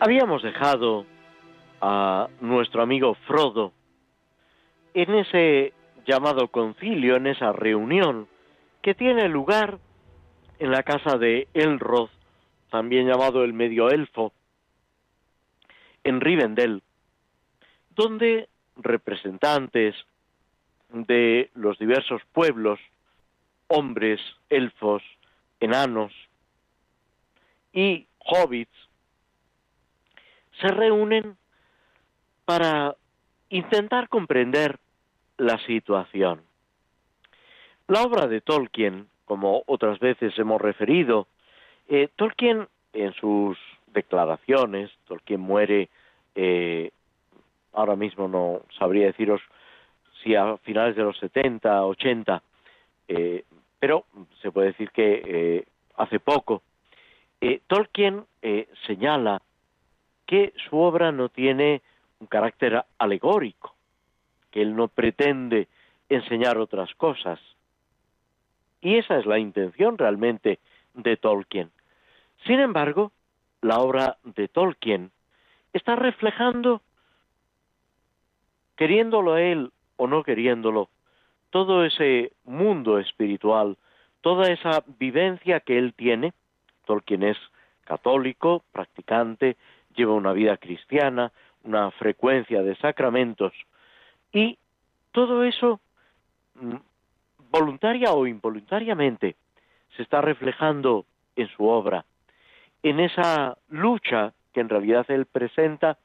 Habíamos 0.00 0.44
dejado 0.44 1.06
a 1.80 2.28
nuestro 2.40 2.82
amigo 2.82 3.14
Frodo 3.26 3.72
en 4.94 5.12
ese 5.16 5.72
llamado 6.06 6.48
concilio, 6.48 7.16
en 7.16 7.26
esa 7.26 7.52
reunión 7.52 8.28
que 8.80 8.94
tiene 8.94 9.28
lugar 9.28 9.80
en 10.60 10.70
la 10.70 10.84
casa 10.84 11.18
de 11.18 11.48
Elrod, 11.52 12.10
también 12.70 13.08
llamado 13.08 13.42
el 13.42 13.52
medio 13.52 13.90
elfo, 13.90 14.32
en 16.04 16.20
Rivendell, 16.20 16.80
donde 17.90 18.48
representantes 18.76 19.96
de 20.90 21.50
los 21.54 21.76
diversos 21.76 22.22
pueblos, 22.32 22.78
hombres, 23.66 24.20
elfos, 24.48 25.02
enanos 25.58 26.12
y 27.72 28.06
hobbits, 28.20 28.87
se 30.60 30.68
reúnen 30.68 31.36
para 32.44 32.96
intentar 33.50 34.08
comprender 34.08 34.78
la 35.36 35.58
situación. 35.66 36.42
La 37.86 38.02
obra 38.02 38.26
de 38.26 38.40
Tolkien, 38.40 39.06
como 39.24 39.62
otras 39.66 39.98
veces 39.98 40.38
hemos 40.38 40.60
referido, 40.60 41.26
eh, 41.88 42.08
Tolkien 42.16 42.68
en 42.92 43.12
sus 43.14 43.56
declaraciones, 43.86 44.90
Tolkien 45.06 45.40
muere, 45.40 45.88
eh, 46.34 46.90
ahora 47.72 47.96
mismo 47.96 48.28
no 48.28 48.62
sabría 48.78 49.06
deciros 49.06 49.40
si 50.22 50.34
a 50.34 50.56
finales 50.58 50.96
de 50.96 51.02
los 51.02 51.16
70, 51.18 51.86
80, 51.86 52.42
eh, 53.08 53.44
pero 53.78 54.04
se 54.42 54.50
puede 54.50 54.68
decir 54.68 54.90
que 54.90 55.64
hace 55.96 56.18
poco, 56.18 56.62
Tolkien 57.68 58.24
señala 58.86 59.40
que 60.28 60.52
su 60.68 60.76
obra 60.76 61.10
no 61.10 61.30
tiene 61.30 61.80
un 62.20 62.26
carácter 62.26 62.84
alegórico, 62.98 63.74
que 64.50 64.60
él 64.60 64.76
no 64.76 64.88
pretende 64.88 65.68
enseñar 66.10 66.58
otras 66.58 66.94
cosas. 66.96 67.40
Y 68.82 68.98
esa 68.98 69.18
es 69.18 69.24
la 69.24 69.38
intención 69.38 69.96
realmente 69.96 70.58
de 70.92 71.16
Tolkien. 71.16 71.70
Sin 72.46 72.60
embargo, 72.60 73.10
la 73.62 73.78
obra 73.78 74.18
de 74.22 74.48
Tolkien 74.48 75.10
está 75.72 75.96
reflejando, 75.96 76.82
queriéndolo 78.76 79.38
él 79.38 79.72
o 79.96 80.06
no 80.06 80.24
queriéndolo, 80.24 80.90
todo 81.48 81.86
ese 81.86 82.32
mundo 82.44 82.98
espiritual, 82.98 83.78
toda 84.20 84.50
esa 84.50 84.84
vivencia 84.98 85.60
que 85.60 85.78
él 85.78 85.94
tiene. 85.94 86.34
Tolkien 86.84 87.22
es 87.22 87.38
católico, 87.84 88.62
practicante, 88.72 89.56
lleva 89.98 90.14
una 90.14 90.32
vida 90.32 90.56
cristiana, 90.56 91.32
una 91.64 91.90
frecuencia 91.90 92.62
de 92.62 92.76
sacramentos 92.76 93.52
y 94.32 94.56
todo 95.12 95.42
eso 95.42 95.80
mm, 96.54 96.76
voluntaria 97.50 98.12
o 98.12 98.26
involuntariamente 98.26 99.34
se 99.96 100.02
está 100.02 100.20
reflejando 100.20 101.04
en 101.34 101.48
su 101.48 101.66
obra, 101.66 102.04
en 102.82 103.00
esa 103.00 103.58
lucha 103.68 104.32
que 104.52 104.60
en 104.60 104.68
realidad 104.68 105.04
él 105.08 105.26
presenta 105.26 105.98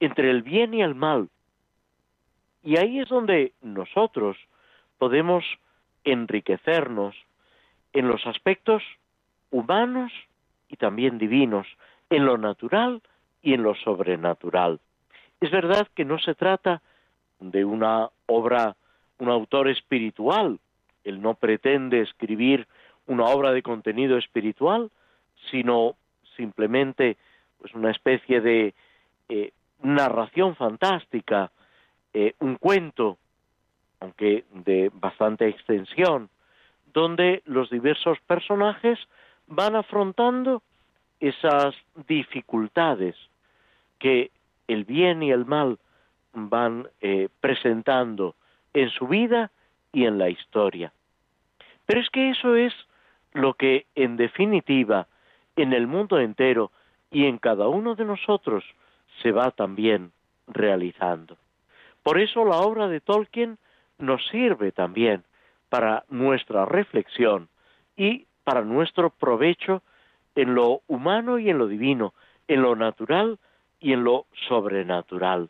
entre 0.00 0.30
el 0.30 0.42
bien 0.42 0.74
y 0.74 0.82
el 0.82 0.94
mal. 0.94 1.28
Y 2.64 2.76
ahí 2.78 2.98
es 2.98 3.08
donde 3.08 3.52
nosotros 3.62 4.36
podemos 4.98 5.44
enriquecernos 6.04 7.14
en 7.92 8.08
los 8.08 8.26
aspectos 8.26 8.82
humanos 9.50 10.12
y 10.68 10.76
también 10.76 11.18
divinos, 11.18 11.66
en 12.10 12.26
lo 12.26 12.38
natural 12.38 13.02
y 13.42 13.54
en 13.54 13.62
lo 13.62 13.74
sobrenatural. 13.74 14.80
Es 15.40 15.50
verdad 15.50 15.88
que 15.94 16.04
no 16.04 16.18
se 16.18 16.34
trata 16.34 16.82
de 17.38 17.64
una 17.64 18.10
obra, 18.26 18.76
un 19.18 19.30
autor 19.30 19.68
espiritual. 19.68 20.58
Él 21.04 21.22
no 21.22 21.34
pretende 21.34 22.02
escribir 22.02 22.66
una 23.06 23.24
obra 23.24 23.52
de 23.52 23.62
contenido 23.62 24.18
espiritual, 24.18 24.90
sino 25.50 25.96
simplemente 26.36 27.16
pues 27.58 27.74
una 27.74 27.90
especie 27.90 28.40
de 28.40 28.74
eh, 29.28 29.52
narración 29.82 30.56
fantástica, 30.56 31.50
eh, 32.12 32.34
un 32.40 32.56
cuento, 32.56 33.18
aunque 34.00 34.44
de 34.52 34.90
bastante 34.92 35.48
extensión, 35.48 36.28
donde 36.92 37.42
los 37.46 37.70
diversos 37.70 38.18
personajes 38.26 38.98
van 39.46 39.76
afrontando 39.76 40.62
esas 41.20 41.74
dificultades 42.08 43.16
que 44.00 44.32
el 44.66 44.84
bien 44.84 45.22
y 45.22 45.30
el 45.30 45.46
mal 45.46 45.78
van 46.32 46.88
eh, 47.00 47.28
presentando 47.40 48.34
en 48.74 48.90
su 48.90 49.06
vida 49.06 49.52
y 49.92 50.06
en 50.06 50.18
la 50.18 50.28
historia. 50.28 50.92
Pero 51.86 52.00
es 52.00 52.10
que 52.10 52.30
eso 52.30 52.56
es 52.56 52.72
lo 53.32 53.54
que 53.54 53.86
en 53.94 54.16
definitiva 54.16 55.06
en 55.56 55.72
el 55.72 55.86
mundo 55.86 56.18
entero 56.18 56.72
y 57.10 57.26
en 57.26 57.38
cada 57.38 57.68
uno 57.68 57.94
de 57.94 58.04
nosotros 58.04 58.64
se 59.22 59.32
va 59.32 59.50
también 59.50 60.12
realizando. 60.46 61.36
Por 62.02 62.18
eso 62.18 62.44
la 62.44 62.58
obra 62.58 62.88
de 62.88 63.00
Tolkien 63.00 63.58
nos 63.98 64.26
sirve 64.28 64.72
también 64.72 65.24
para 65.68 66.04
nuestra 66.08 66.64
reflexión 66.64 67.48
y 67.96 68.26
para 68.44 68.62
nuestro 68.62 69.10
provecho 69.10 69.82
en 70.34 70.54
lo 70.54 70.80
humano 70.86 71.38
y 71.38 71.50
en 71.50 71.58
lo 71.58 71.66
divino, 71.66 72.14
en 72.48 72.62
lo 72.62 72.74
natural 72.74 73.38
y 73.80 73.92
en 73.92 74.04
lo 74.04 74.26
sobrenatural. 74.48 75.48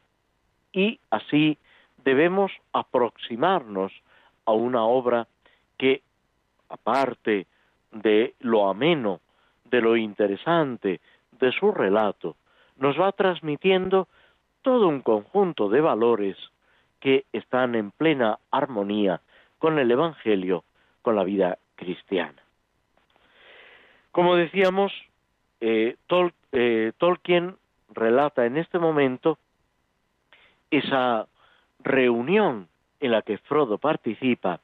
Y 0.72 1.01
así 1.11 1.59
debemos 2.05 2.53
aproximarnos 2.72 3.93
a 4.47 4.53
una 4.53 4.85
obra 4.85 5.26
que, 5.76 6.03
aparte 6.68 7.47
de 7.91 8.35
lo 8.41 8.68
ameno, 8.68 9.20
de 9.64 9.81
lo 9.81 9.97
interesante 9.97 11.01
de 11.39 11.53
su 11.53 11.72
relato, 11.72 12.37
nos 12.76 12.99
va 12.99 13.12
transmitiendo 13.12 14.09
todo 14.62 14.89
un 14.89 15.01
conjunto 15.01 15.68
de 15.68 15.81
valores 15.81 16.37
que 17.01 17.24
están 17.33 17.74
en 17.74 17.91
plena 17.91 18.39
armonía 18.51 19.20
con 19.59 19.78
el 19.78 19.91
Evangelio, 19.91 20.64
con 21.03 21.16
la 21.16 21.24
vida 21.24 21.59
cristiana. 21.76 22.43
Como 24.12 24.37
decíamos, 24.37 24.93
eh, 25.61 25.97
eh, 26.53 26.93
Tolkien 26.99 27.57
relata 27.91 28.47
en 28.47 28.57
este 28.57 28.78
momento 28.78 29.38
esa 30.70 31.26
reunión 31.80 32.68
en 33.01 33.11
la 33.12 33.22
que 33.22 33.38
Frodo 33.38 33.78
participa 33.78 34.61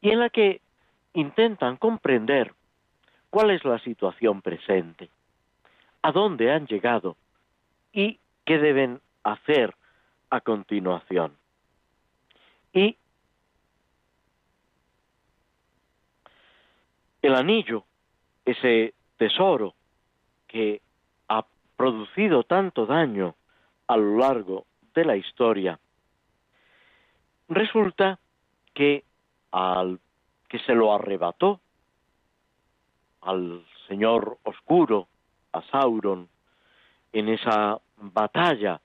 y 0.00 0.10
en 0.10 0.20
la 0.20 0.30
que 0.30 0.60
intentan 1.12 1.76
comprender 1.76 2.52
cuál 3.30 3.50
es 3.50 3.64
la 3.64 3.78
situación 3.80 4.42
presente, 4.42 5.10
a 6.02 6.12
dónde 6.12 6.52
han 6.52 6.66
llegado 6.66 7.16
y 7.92 8.18
qué 8.44 8.58
deben 8.58 9.00
hacer 9.22 9.74
a 10.30 10.40
continuación. 10.40 11.36
Y 12.72 12.96
el 17.22 17.34
anillo 17.34 17.84
ese 18.44 18.94
tesoro 19.16 19.74
que 20.46 20.82
producido 21.76 22.44
tanto 22.44 22.86
daño 22.86 23.34
a 23.86 23.96
lo 23.96 24.18
largo 24.18 24.66
de 24.94 25.04
la 25.04 25.16
historia, 25.16 25.78
resulta 27.48 28.18
que 28.72 29.04
al 29.50 30.00
que 30.48 30.58
se 30.60 30.74
lo 30.74 30.94
arrebató 30.94 31.60
al 33.22 33.64
señor 33.88 34.38
oscuro, 34.42 35.08
a 35.52 35.62
Sauron, 35.62 36.28
en 37.12 37.28
esa 37.28 37.80
batalla, 37.96 38.80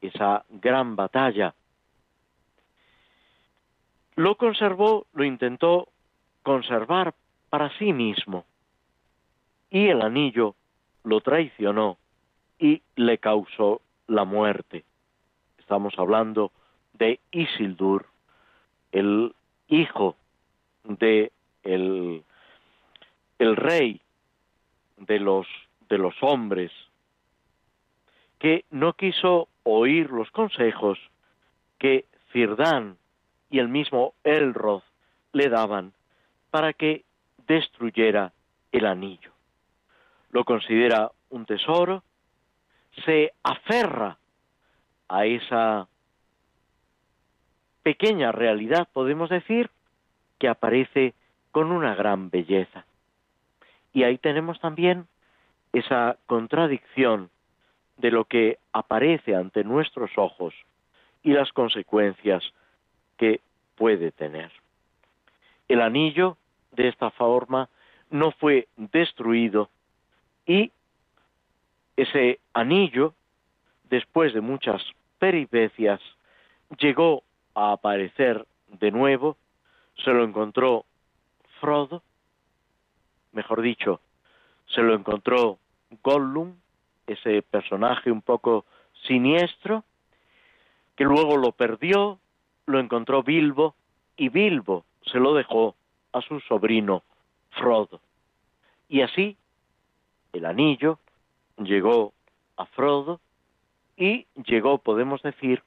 esa 0.00 0.44
gran 0.50 0.96
batalla, 0.96 1.54
lo 4.16 4.36
conservó, 4.36 5.06
lo 5.12 5.24
intentó 5.24 5.88
conservar 6.42 7.14
para 7.50 7.70
sí 7.78 7.92
mismo. 7.92 8.44
Y 9.70 9.88
el 9.88 10.02
anillo 10.02 10.54
lo 11.06 11.20
traicionó 11.20 11.98
y 12.58 12.82
le 12.96 13.18
causó 13.18 13.80
la 14.08 14.24
muerte. 14.24 14.84
Estamos 15.58 15.94
hablando 15.98 16.50
de 16.94 17.20
Isildur, 17.30 18.06
el 18.90 19.32
hijo 19.68 20.16
de 20.82 21.30
el, 21.62 22.24
rey 23.38 24.00
de 24.96 25.20
los 25.20 25.46
de 25.88 25.98
los 25.98 26.14
hombres 26.22 26.72
que 28.40 28.64
no 28.70 28.94
quiso 28.94 29.48
oír 29.62 30.10
los 30.10 30.30
consejos 30.32 30.98
que 31.78 32.06
Cirdán 32.32 32.96
y 33.50 33.60
el 33.60 33.68
mismo 33.68 34.14
Elrod 34.24 34.82
le 35.32 35.48
daban 35.48 35.92
para 36.50 36.72
que 36.72 37.04
destruyera 37.46 38.32
el 38.72 38.86
anillo 38.86 39.35
lo 40.36 40.44
considera 40.44 41.10
un 41.30 41.46
tesoro, 41.46 42.02
se 43.06 43.32
aferra 43.42 44.18
a 45.08 45.24
esa 45.24 45.88
pequeña 47.82 48.32
realidad, 48.32 48.86
podemos 48.92 49.30
decir, 49.30 49.70
que 50.38 50.48
aparece 50.48 51.14
con 51.52 51.72
una 51.72 51.94
gran 51.94 52.28
belleza. 52.28 52.84
Y 53.94 54.02
ahí 54.02 54.18
tenemos 54.18 54.60
también 54.60 55.06
esa 55.72 56.18
contradicción 56.26 57.30
de 57.96 58.10
lo 58.10 58.26
que 58.26 58.58
aparece 58.74 59.34
ante 59.34 59.64
nuestros 59.64 60.10
ojos 60.18 60.52
y 61.22 61.32
las 61.32 61.50
consecuencias 61.52 62.44
que 63.16 63.40
puede 63.74 64.12
tener. 64.12 64.52
El 65.66 65.80
anillo, 65.80 66.36
de 66.72 66.88
esta 66.88 67.10
forma, 67.10 67.70
no 68.10 68.32
fue 68.32 68.68
destruido 68.76 69.70
y 70.46 70.70
ese 71.96 72.40
anillo, 72.54 73.14
después 73.84 74.32
de 74.32 74.40
muchas 74.40 74.82
peripecias, 75.18 76.00
llegó 76.78 77.22
a 77.54 77.72
aparecer 77.72 78.46
de 78.68 78.90
nuevo, 78.90 79.36
se 80.04 80.10
lo 80.10 80.24
encontró 80.24 80.84
Frodo, 81.60 82.02
mejor 83.32 83.62
dicho, 83.62 84.00
se 84.66 84.82
lo 84.82 84.94
encontró 84.94 85.58
Gollum, 86.02 86.56
ese 87.06 87.42
personaje 87.42 88.10
un 88.10 88.22
poco 88.22 88.66
siniestro, 89.06 89.84
que 90.96 91.04
luego 91.04 91.36
lo 91.36 91.52
perdió, 91.52 92.18
lo 92.66 92.80
encontró 92.80 93.22
Bilbo, 93.22 93.74
y 94.16 94.28
Bilbo 94.28 94.84
se 95.10 95.18
lo 95.18 95.34
dejó 95.34 95.76
a 96.12 96.20
su 96.20 96.40
sobrino 96.40 97.02
Frodo. 97.50 98.00
Y 98.88 99.02
así 99.02 99.36
el 100.36 100.46
anillo 100.46 100.98
llegó 101.58 102.12
a 102.56 102.66
Frodo 102.66 103.20
y 103.96 104.26
llegó, 104.34 104.78
podemos 104.78 105.22
decir, 105.22 105.62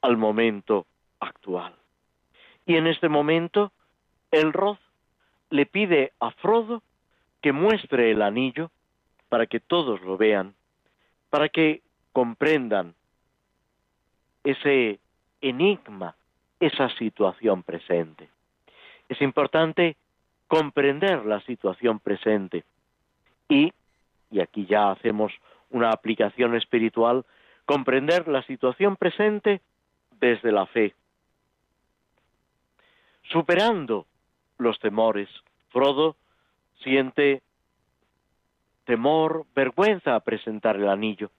al 0.00 0.16
momento 0.16 0.86
actual. 1.20 1.74
Y 2.66 2.76
en 2.76 2.86
este 2.86 3.08
momento, 3.08 3.72
el 4.30 4.52
Roz 4.52 4.78
le 5.50 5.66
pide 5.66 6.12
a 6.20 6.30
Frodo 6.30 6.82
que 7.40 7.52
muestre 7.52 8.10
el 8.10 8.22
anillo 8.22 8.70
para 9.28 9.46
que 9.46 9.60
todos 9.60 10.00
lo 10.02 10.16
vean, 10.16 10.54
para 11.30 11.48
que 11.48 11.82
comprendan 12.12 12.94
ese 14.44 15.00
enigma, 15.40 16.14
esa 16.60 16.88
situación 16.96 17.62
presente. 17.62 18.28
Es 19.08 19.20
importante 19.20 19.96
comprender 20.46 21.24
la 21.26 21.40
situación 21.40 21.98
presente 21.98 22.64
y, 23.48 23.72
y 24.32 24.40
aquí 24.40 24.66
ya 24.66 24.90
hacemos 24.90 25.32
una 25.70 25.90
aplicación 25.90 26.56
espiritual, 26.56 27.24
comprender 27.66 28.26
la 28.26 28.42
situación 28.42 28.96
presente 28.96 29.60
desde 30.18 30.50
la 30.50 30.66
fe, 30.66 30.94
superando 33.30 34.06
los 34.58 34.78
temores. 34.80 35.28
Frodo 35.68 36.16
siente 36.82 37.42
temor, 38.84 39.46
vergüenza 39.54 40.14
a 40.14 40.20
presentar 40.20 40.76
el 40.76 40.88
anillo. 40.88 41.30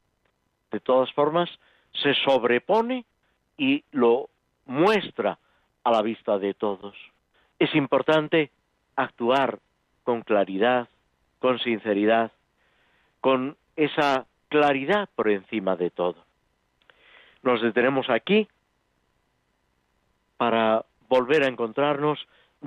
De 0.72 0.80
todas 0.80 1.12
formas, 1.14 1.50
se 2.02 2.14
sobrepone 2.16 3.06
y 3.58 3.84
lo 3.92 4.30
muestra 4.66 5.38
a 5.84 5.92
la 5.92 6.02
vista 6.02 6.40
de 6.40 6.54
todos. 6.54 6.96
Es 7.60 7.74
importante 7.76 8.52
actuar 8.96 9.60
con 10.04 10.22
claridad, 10.22 10.88
con 11.40 11.60
sinceridad, 11.60 12.32
con 13.24 13.56
esa 13.78 14.26
claridad 14.50 15.08
por 15.16 15.30
encima 15.30 15.78
de 15.78 15.90
todo. 15.90 16.26
Nos 17.42 17.62
detenemos 17.62 18.10
aquí 18.10 18.50
para 20.36 20.84
volver 21.08 21.44
a 21.44 21.48
encontrarnos 21.48 22.20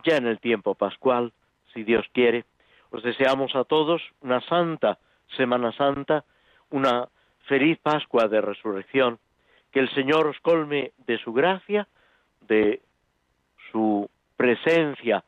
ya 0.03 0.17
en 0.17 0.27
el 0.27 0.41
tiempo 0.41 0.75
pascual, 0.75 1.35
si 1.75 1.85
Dios 1.85 2.07
quiere. 2.15 2.47
Os 2.91 3.03
deseamos 3.03 3.55
a 3.55 3.65
todos 3.65 4.01
una 4.23 4.41
santa 4.49 4.99
Semana 5.37 5.73
Santa, 5.73 6.25
una 6.71 7.07
feliz 7.49 7.79
Pascua 7.81 8.27
de 8.27 8.41
Resurrección, 8.41 9.19
que 9.73 9.81
el 9.81 9.91
Señor 9.91 10.27
os 10.27 10.41
colme 10.41 10.93
de 11.07 11.19
su 11.19 11.35
gracia, 11.35 11.87
de 12.41 12.81
su 13.71 14.09
presencia 14.39 15.23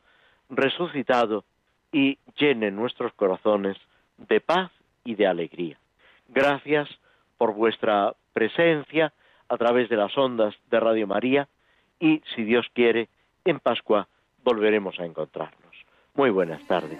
resucitado 0.49 1.45
y 1.91 2.17
llene 2.35 2.71
nuestros 2.71 3.13
corazones 3.13 3.77
de 4.17 4.41
paz 4.41 4.71
y 5.09 5.15
de 5.15 5.25
alegría. 5.25 5.79
Gracias 6.27 6.87
por 7.39 7.55
vuestra 7.55 8.13
presencia 8.31 9.11
a 9.47 9.57
través 9.57 9.89
de 9.89 9.97
las 9.97 10.15
ondas 10.15 10.53
de 10.69 10.79
Radio 10.79 11.07
María 11.07 11.47
y, 11.99 12.21
si 12.35 12.43
Dios 12.43 12.67
quiere, 12.75 13.09
en 13.43 13.59
Pascua 13.59 14.07
volveremos 14.43 14.99
a 14.99 15.05
encontrarnos. 15.05 15.73
Muy 16.13 16.29
buenas 16.29 16.61
tardes. 16.67 16.99